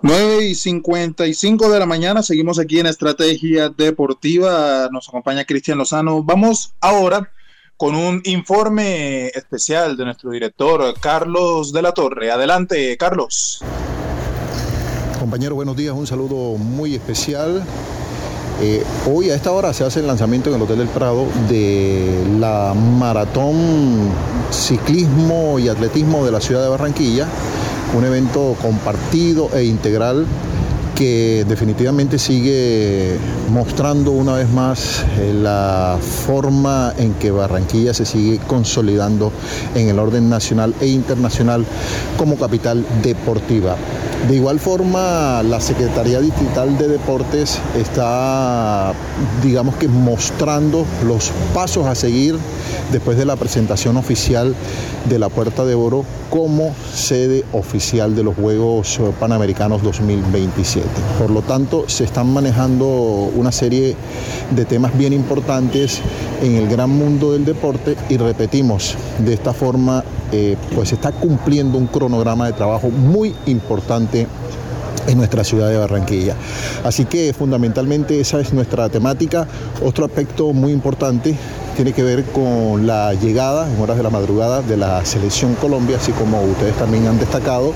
9 0.00 0.44
y 0.44 0.54
55 0.54 1.70
de 1.70 1.78
la 1.80 1.86
mañana, 1.86 2.22
seguimos 2.22 2.60
aquí 2.60 2.78
en 2.78 2.86
Estrategia 2.86 3.68
Deportiva, 3.68 4.88
nos 4.92 5.08
acompaña 5.08 5.44
Cristian 5.44 5.76
Lozano. 5.76 6.22
Vamos 6.22 6.72
ahora 6.80 7.32
con 7.76 7.96
un 7.96 8.20
informe 8.24 9.26
especial 9.28 9.96
de 9.96 10.04
nuestro 10.04 10.30
director 10.30 10.94
Carlos 11.00 11.72
de 11.72 11.82
la 11.82 11.92
Torre. 11.92 12.30
Adelante, 12.30 12.96
Carlos. 12.96 13.60
Compañero, 15.18 15.56
buenos 15.56 15.76
días, 15.76 15.94
un 15.94 16.06
saludo 16.06 16.56
muy 16.56 16.94
especial. 16.94 17.64
Eh, 18.60 18.84
hoy 19.10 19.30
a 19.30 19.34
esta 19.34 19.50
hora 19.50 19.72
se 19.72 19.82
hace 19.82 19.98
el 19.98 20.06
lanzamiento 20.06 20.50
en 20.50 20.56
el 20.56 20.62
Hotel 20.62 20.78
del 20.78 20.88
Prado 20.88 21.26
de 21.48 22.24
la 22.38 22.72
maratón 22.72 24.12
ciclismo 24.50 25.58
y 25.58 25.68
atletismo 25.68 26.24
de 26.24 26.32
la 26.32 26.40
ciudad 26.40 26.62
de 26.62 26.68
Barranquilla 26.68 27.26
un 27.94 28.04
evento 28.04 28.56
compartido 28.60 29.50
e 29.54 29.64
integral 29.64 30.26
que 30.98 31.44
definitivamente 31.48 32.18
sigue 32.18 33.18
mostrando 33.52 34.10
una 34.10 34.34
vez 34.34 34.50
más 34.50 35.04
eh, 35.16 35.32
la 35.32 35.96
forma 36.00 36.92
en 36.98 37.14
que 37.14 37.30
Barranquilla 37.30 37.94
se 37.94 38.04
sigue 38.04 38.40
consolidando 38.48 39.30
en 39.76 39.88
el 39.88 40.00
orden 40.00 40.28
nacional 40.28 40.74
e 40.80 40.88
internacional 40.88 41.64
como 42.16 42.36
capital 42.36 42.84
deportiva. 43.00 43.76
De 44.26 44.34
igual 44.34 44.58
forma, 44.58 45.40
la 45.44 45.60
Secretaría 45.60 46.20
Distrital 46.20 46.76
de 46.76 46.88
Deportes 46.88 47.60
está, 47.78 48.92
digamos 49.44 49.76
que, 49.76 49.86
mostrando 49.86 50.84
los 51.06 51.30
pasos 51.54 51.86
a 51.86 51.94
seguir 51.94 52.36
después 52.90 53.16
de 53.16 53.24
la 53.24 53.36
presentación 53.36 53.96
oficial 53.96 54.56
de 55.08 55.18
la 55.20 55.28
Puerta 55.28 55.64
de 55.64 55.76
Oro 55.76 56.04
como 56.30 56.74
sede 56.92 57.44
oficial 57.52 58.16
de 58.16 58.24
los 58.24 58.34
Juegos 58.34 59.00
Panamericanos 59.20 59.82
2027. 59.82 60.87
Por 61.18 61.30
lo 61.30 61.42
tanto, 61.42 61.88
se 61.88 62.04
están 62.04 62.32
manejando 62.32 62.86
una 62.86 63.50
serie 63.50 63.96
de 64.50 64.64
temas 64.64 64.96
bien 64.96 65.12
importantes 65.12 66.00
en 66.42 66.54
el 66.56 66.68
gran 66.68 66.90
mundo 66.90 67.32
del 67.32 67.44
deporte 67.44 67.96
y 68.08 68.16
repetimos, 68.16 68.96
de 69.18 69.34
esta 69.34 69.52
forma, 69.52 70.04
eh, 70.30 70.56
pues 70.74 70.92
está 70.92 71.10
cumpliendo 71.12 71.76
un 71.76 71.88
cronograma 71.88 72.46
de 72.46 72.52
trabajo 72.52 72.90
muy 72.90 73.34
importante 73.46 74.26
en 75.08 75.18
nuestra 75.18 75.42
ciudad 75.42 75.68
de 75.70 75.78
Barranquilla. 75.78 76.36
Así 76.84 77.04
que 77.06 77.32
fundamentalmente 77.32 78.20
esa 78.20 78.40
es 78.40 78.52
nuestra 78.52 78.88
temática. 78.88 79.46
Otro 79.84 80.04
aspecto 80.04 80.52
muy 80.52 80.72
importante 80.72 81.34
tiene 81.76 81.92
que 81.92 82.02
ver 82.02 82.24
con 82.24 82.86
la 82.86 83.14
llegada 83.14 83.72
en 83.72 83.80
horas 83.80 83.96
de 83.96 84.02
la 84.02 84.10
madrugada 84.10 84.62
de 84.62 84.76
la 84.76 85.04
selección 85.04 85.54
Colombia, 85.54 85.96
así 85.96 86.12
como 86.12 86.42
ustedes 86.42 86.76
también 86.76 87.06
han 87.06 87.18
destacado, 87.18 87.72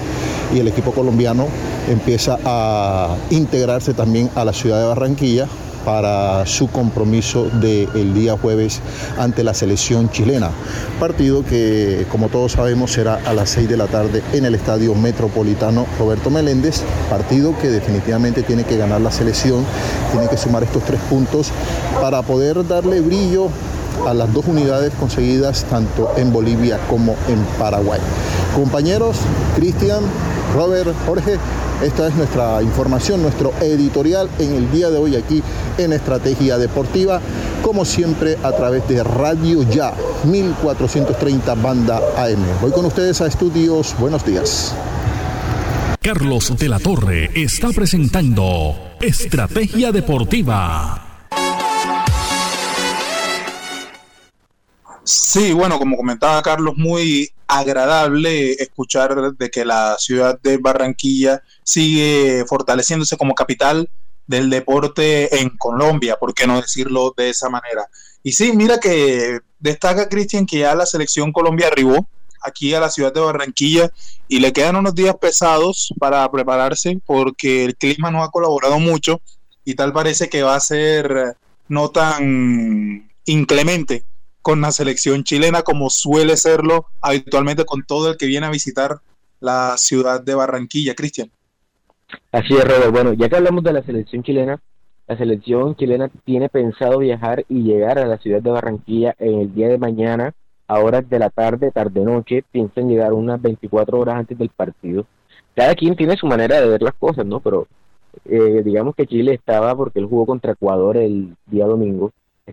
y 0.54 0.58
el 0.58 0.68
equipo 0.68 0.92
colombiano 0.92 1.46
empieza 1.88 2.38
a 2.44 3.16
integrarse 3.30 3.94
también 3.94 4.30
a 4.34 4.44
la 4.44 4.52
ciudad 4.52 4.80
de 4.80 4.86
Barranquilla 4.86 5.46
para 5.84 6.46
su 6.46 6.68
compromiso 6.68 7.48
del 7.60 8.14
día 8.14 8.36
jueves 8.36 8.80
ante 9.18 9.42
la 9.42 9.54
selección 9.54 10.10
chilena. 10.10 10.50
Partido 11.00 11.44
que, 11.44 12.06
como 12.10 12.28
todos 12.28 12.52
sabemos, 12.52 12.92
será 12.92 13.20
a 13.24 13.32
las 13.32 13.50
6 13.50 13.68
de 13.68 13.76
la 13.76 13.86
tarde 13.86 14.22
en 14.32 14.44
el 14.44 14.54
Estadio 14.54 14.94
Metropolitano 14.94 15.86
Roberto 15.98 16.30
Meléndez. 16.30 16.82
Partido 17.10 17.56
que 17.60 17.70
definitivamente 17.70 18.42
tiene 18.42 18.64
que 18.64 18.76
ganar 18.76 19.00
la 19.00 19.10
selección, 19.10 19.64
tiene 20.12 20.28
que 20.28 20.36
sumar 20.36 20.62
estos 20.62 20.84
tres 20.84 21.00
puntos 21.10 21.50
para 22.00 22.22
poder 22.22 22.66
darle 22.66 23.00
brillo 23.00 23.48
a 24.06 24.14
las 24.14 24.32
dos 24.32 24.46
unidades 24.46 24.92
conseguidas 24.98 25.64
tanto 25.64 26.12
en 26.16 26.32
Bolivia 26.32 26.78
como 26.88 27.14
en 27.28 27.38
Paraguay. 27.58 28.00
Compañeros, 28.54 29.16
Cristian, 29.56 30.02
Robert, 30.52 30.94
Jorge, 31.06 31.38
esta 31.82 32.08
es 32.08 32.14
nuestra 32.14 32.62
información, 32.62 33.22
nuestro 33.22 33.52
editorial 33.60 34.28
en 34.38 34.54
el 34.54 34.70
día 34.70 34.90
de 34.90 34.98
hoy 34.98 35.16
aquí 35.16 35.42
en 35.78 35.92
Estrategia 35.92 36.58
Deportiva, 36.58 37.20
como 37.62 37.84
siempre 37.84 38.36
a 38.42 38.52
través 38.52 38.86
de 38.88 39.02
Radio 39.02 39.62
Ya 39.62 39.94
1430 40.24 41.54
Banda 41.54 42.00
AM. 42.16 42.44
Voy 42.60 42.70
con 42.72 42.84
ustedes 42.84 43.20
a 43.20 43.26
estudios. 43.26 43.94
Buenos 43.98 44.24
días. 44.24 44.74
Carlos 46.00 46.56
de 46.58 46.68
la 46.68 46.78
Torre 46.78 47.30
está 47.34 47.70
presentando 47.70 48.74
Estrategia 49.00 49.92
Deportiva. 49.92 51.01
Sí, 55.04 55.52
bueno, 55.52 55.78
como 55.78 55.96
comentaba 55.96 56.42
Carlos, 56.42 56.74
muy 56.76 57.30
agradable 57.48 58.52
escuchar 58.52 59.32
de 59.32 59.50
que 59.50 59.64
la 59.64 59.96
ciudad 59.98 60.38
de 60.40 60.58
Barranquilla 60.58 61.42
sigue 61.64 62.44
fortaleciéndose 62.46 63.16
como 63.16 63.34
capital 63.34 63.90
del 64.28 64.48
deporte 64.48 65.40
en 65.40 65.50
Colombia, 65.58 66.16
¿por 66.16 66.34
qué 66.34 66.46
no 66.46 66.60
decirlo 66.60 67.12
de 67.16 67.30
esa 67.30 67.50
manera? 67.50 67.86
Y 68.22 68.32
sí, 68.32 68.52
mira 68.52 68.78
que 68.78 69.40
destaca 69.58 70.08
Cristian 70.08 70.46
que 70.46 70.60
ya 70.60 70.74
la 70.76 70.86
selección 70.86 71.32
Colombia 71.32 71.66
arribó 71.66 72.06
aquí 72.40 72.72
a 72.72 72.80
la 72.80 72.90
ciudad 72.90 73.12
de 73.12 73.20
Barranquilla 73.20 73.90
y 74.28 74.38
le 74.38 74.52
quedan 74.52 74.76
unos 74.76 74.94
días 74.94 75.16
pesados 75.20 75.92
para 75.98 76.30
prepararse 76.30 77.00
porque 77.04 77.64
el 77.64 77.76
clima 77.76 78.12
no 78.12 78.22
ha 78.22 78.30
colaborado 78.30 78.78
mucho 78.78 79.20
y 79.64 79.74
tal 79.74 79.92
parece 79.92 80.28
que 80.28 80.44
va 80.44 80.54
a 80.54 80.60
ser 80.60 81.36
no 81.68 81.90
tan 81.90 83.10
inclemente 83.24 84.04
con 84.42 84.60
la 84.60 84.72
selección 84.72 85.24
chilena 85.24 85.62
como 85.62 85.88
suele 85.88 86.36
serlo 86.36 86.86
habitualmente 87.00 87.64
con 87.64 87.84
todo 87.84 88.10
el 88.10 88.16
que 88.16 88.26
viene 88.26 88.46
a 88.46 88.50
visitar 88.50 88.98
la 89.40 89.76
ciudad 89.76 90.20
de 90.20 90.34
Barranquilla, 90.34 90.94
Cristian. 90.94 91.30
Así 92.30 92.54
es, 92.54 92.64
Robert. 92.64 92.92
Bueno, 92.92 93.12
ya 93.14 93.28
que 93.28 93.36
hablamos 93.36 93.64
de 93.64 93.72
la 93.72 93.82
selección 93.82 94.22
chilena, 94.22 94.60
la 95.06 95.16
selección 95.16 95.76
chilena 95.76 96.10
tiene 96.24 96.48
pensado 96.48 96.98
viajar 96.98 97.44
y 97.48 97.62
llegar 97.62 97.98
a 97.98 98.06
la 98.06 98.18
ciudad 98.18 98.40
de 98.40 98.50
Barranquilla 98.50 99.14
en 99.18 99.40
el 99.40 99.54
día 99.54 99.68
de 99.68 99.78
mañana, 99.78 100.32
a 100.68 100.78
horas 100.78 101.08
de 101.08 101.18
la 101.18 101.30
tarde, 101.30 101.70
tarde-noche. 101.70 102.44
Piensan 102.50 102.88
llegar 102.88 103.12
unas 103.12 103.40
24 103.40 103.98
horas 103.98 104.16
antes 104.16 104.38
del 104.38 104.48
partido. 104.50 105.06
Cada 105.54 105.74
quien 105.74 105.96
tiene 105.96 106.16
su 106.16 106.26
manera 106.26 106.60
de 106.60 106.68
ver 106.68 106.82
las 106.82 106.94
cosas, 106.94 107.26
¿no? 107.26 107.40
Pero 107.40 107.66
eh, 108.24 108.62
digamos 108.64 108.94
que 108.94 109.06
Chile 109.06 109.34
estaba, 109.34 109.74
porque 109.74 109.98
él 109.98 110.06
jugó 110.06 110.26
contra 110.26 110.52
Ecuador 110.52 110.96
el 110.96 111.36
día 111.46 111.66
domingo, 111.66 112.12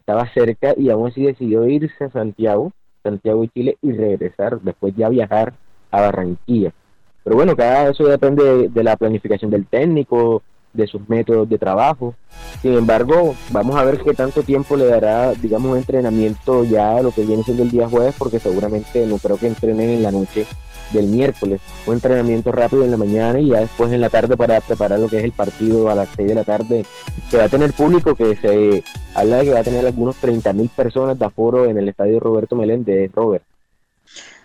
estaba 0.09 0.27
cerca 0.33 0.73
y 0.75 0.89
aún 0.89 1.07
así 1.07 1.21
decidió 1.21 1.67
irse 1.67 2.03
a 2.03 2.09
Santiago, 2.09 2.71
Santiago 3.03 3.43
y 3.43 3.49
Chile, 3.49 3.77
y 3.83 3.91
regresar, 3.91 4.59
después 4.61 4.95
ya 4.95 5.07
viajar 5.07 5.53
a 5.91 6.01
Barranquilla. 6.01 6.73
Pero 7.23 7.35
bueno, 7.35 7.55
cada 7.55 7.89
eso 7.89 8.05
depende 8.05 8.69
de, 8.69 8.83
la 8.83 8.97
planificación 8.97 9.51
del 9.51 9.67
técnico, 9.67 10.41
de 10.73 10.87
sus 10.87 11.07
métodos 11.07 11.47
de 11.47 11.59
trabajo. 11.59 12.15
Sin 12.63 12.73
embargo, 12.73 13.35
vamos 13.51 13.75
a 13.75 13.83
ver 13.83 13.99
qué 13.99 14.13
tanto 14.13 14.41
tiempo 14.41 14.75
le 14.75 14.85
dará, 14.85 15.33
digamos, 15.33 15.77
entrenamiento 15.77 16.63
ya 16.63 17.03
lo 17.03 17.11
que 17.11 17.23
viene 17.23 17.43
siendo 17.43 17.61
el 17.61 17.69
día 17.69 17.87
jueves, 17.87 18.15
porque 18.17 18.39
seguramente 18.39 19.05
no 19.05 19.19
creo 19.19 19.37
que 19.37 19.45
entrenen 19.45 19.91
en 19.91 20.01
la 20.01 20.11
noche 20.11 20.47
del 20.91 21.07
miércoles. 21.07 21.61
Un 21.85 21.95
entrenamiento 21.95 22.51
rápido 22.51 22.83
en 22.83 22.91
la 22.91 22.97
mañana 22.97 23.39
y 23.39 23.49
ya 23.49 23.59
después 23.59 23.91
en 23.91 24.01
la 24.01 24.09
tarde 24.09 24.37
para 24.37 24.59
preparar 24.61 24.99
lo 24.99 25.07
que 25.07 25.17
es 25.17 25.23
el 25.23 25.31
partido 25.31 25.89
a 25.89 25.95
las 25.95 26.09
6 26.15 26.27
de 26.27 26.35
la 26.35 26.43
tarde, 26.43 26.85
que 27.29 27.37
va 27.37 27.45
a 27.45 27.49
tener 27.49 27.73
público, 27.73 28.15
que 28.15 28.35
se 28.35 28.83
habla 29.13 29.37
de 29.37 29.45
que 29.45 29.53
va 29.53 29.59
a 29.59 29.63
tener 29.63 29.85
algunos 29.85 30.15
30 30.17 30.53
mil 30.53 30.69
personas 30.69 31.17
de 31.17 31.25
aforo 31.25 31.65
en 31.65 31.77
el 31.77 31.89
estadio 31.89 32.19
Roberto 32.19 32.55
Meléndez, 32.55 33.11
Robert. 33.13 33.43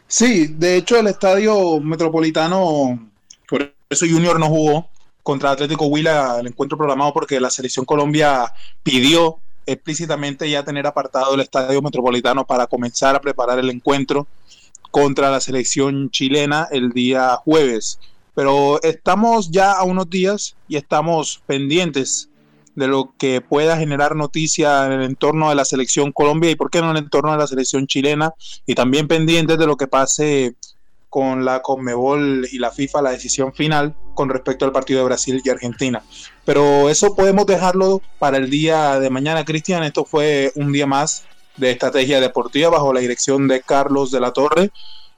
Sí, 0.06 0.48
de 0.48 0.76
hecho 0.76 0.98
el 0.98 1.06
estadio 1.06 1.80
metropolitano, 1.80 3.10
por 3.48 3.72
eso 3.88 4.06
Junior 4.08 4.38
no 4.38 4.46
jugó 4.46 4.88
contra 5.22 5.50
Atlético 5.50 5.86
Huila 5.86 6.38
el 6.40 6.46
encuentro 6.48 6.76
programado 6.76 7.12
porque 7.12 7.40
la 7.40 7.50
selección 7.50 7.86
Colombia 7.86 8.52
pidió 8.82 9.38
explícitamente 9.66 10.48
ya 10.48 10.62
tener 10.62 10.86
apartado 10.86 11.34
el 11.34 11.40
estadio 11.40 11.80
metropolitano 11.80 12.46
para 12.46 12.66
comenzar 12.66 13.16
a 13.16 13.20
preparar 13.20 13.58
el 13.58 13.70
encuentro 13.70 14.26
contra 14.94 15.28
la 15.28 15.40
selección 15.40 16.08
chilena 16.10 16.68
el 16.70 16.90
día 16.90 17.34
jueves. 17.44 17.98
Pero 18.32 18.80
estamos 18.84 19.50
ya 19.50 19.72
a 19.72 19.82
unos 19.82 20.08
días 20.08 20.54
y 20.68 20.76
estamos 20.76 21.42
pendientes 21.46 22.28
de 22.76 22.86
lo 22.86 23.12
que 23.18 23.40
pueda 23.40 23.76
generar 23.76 24.14
noticia 24.14 24.86
en 24.86 24.92
el 24.92 25.02
entorno 25.02 25.48
de 25.48 25.56
la 25.56 25.64
selección 25.64 26.12
Colombia 26.12 26.52
y 26.52 26.54
por 26.54 26.70
qué 26.70 26.80
no 26.80 26.92
en 26.92 26.98
el 26.98 27.02
entorno 27.02 27.32
de 27.32 27.38
la 27.38 27.48
selección 27.48 27.88
chilena 27.88 28.34
y 28.66 28.76
también 28.76 29.08
pendientes 29.08 29.58
de 29.58 29.66
lo 29.66 29.76
que 29.76 29.88
pase 29.88 30.54
con 31.10 31.44
la 31.44 31.60
Conmebol 31.60 32.46
y 32.52 32.58
la 32.60 32.70
FIFA 32.70 33.02
la 33.02 33.10
decisión 33.10 33.52
final 33.52 33.96
con 34.14 34.28
respecto 34.28 34.64
al 34.64 34.70
partido 34.70 35.00
de 35.00 35.06
Brasil 35.06 35.42
y 35.44 35.50
Argentina. 35.50 36.04
Pero 36.44 36.88
eso 36.88 37.16
podemos 37.16 37.46
dejarlo 37.46 38.00
para 38.20 38.36
el 38.36 38.48
día 38.48 39.00
de 39.00 39.10
mañana, 39.10 39.44
Cristian. 39.44 39.82
Esto 39.82 40.04
fue 40.04 40.52
un 40.54 40.70
día 40.70 40.86
más 40.86 41.24
de 41.56 41.70
Estrategia 41.70 42.20
Deportiva 42.20 42.70
bajo 42.70 42.92
la 42.92 43.00
dirección 43.00 43.48
de 43.48 43.62
Carlos 43.62 44.10
de 44.10 44.20
la 44.20 44.32
Torre. 44.32 44.70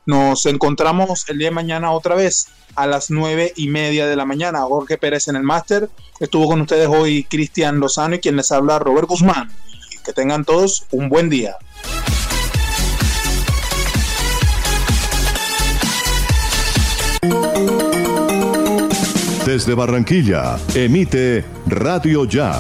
Nos 0.05 0.47
encontramos 0.47 1.29
el 1.29 1.39
día 1.39 1.49
de 1.49 1.55
mañana 1.55 1.93
otra 1.93 2.15
vez 2.15 2.49
a 2.77 2.87
las 2.87 3.11
nueve 3.11 3.53
y 3.57 3.69
media 3.69 4.07
de 4.07 4.17
la 4.17 4.25
mañana. 4.25 4.61
Jorge 4.61 4.99
Pérez 4.99 5.29
en 5.29 5.37
el 5.37 5.43
máster. 5.43 5.89
Estuvo 6.21 6.47
con 6.47 6.61
ustedes 6.61 6.89
hoy 6.89 7.25
Cristian 7.25 7.81
Lozano 7.81 8.15
y 8.17 8.21
quien 8.21 8.37
les 8.37 8.53
habla 8.53 8.79
Robert 8.79 9.09
Guzmán. 9.09 9.51
que 10.05 10.13
tengan 10.13 10.45
todos 10.45 10.87
un 10.93 11.09
buen 11.09 11.29
día. 11.29 11.57
Desde 19.45 19.75
Barranquilla, 19.75 20.59
emite 20.75 21.45
Radio 21.67 22.25
Ya 22.25 22.53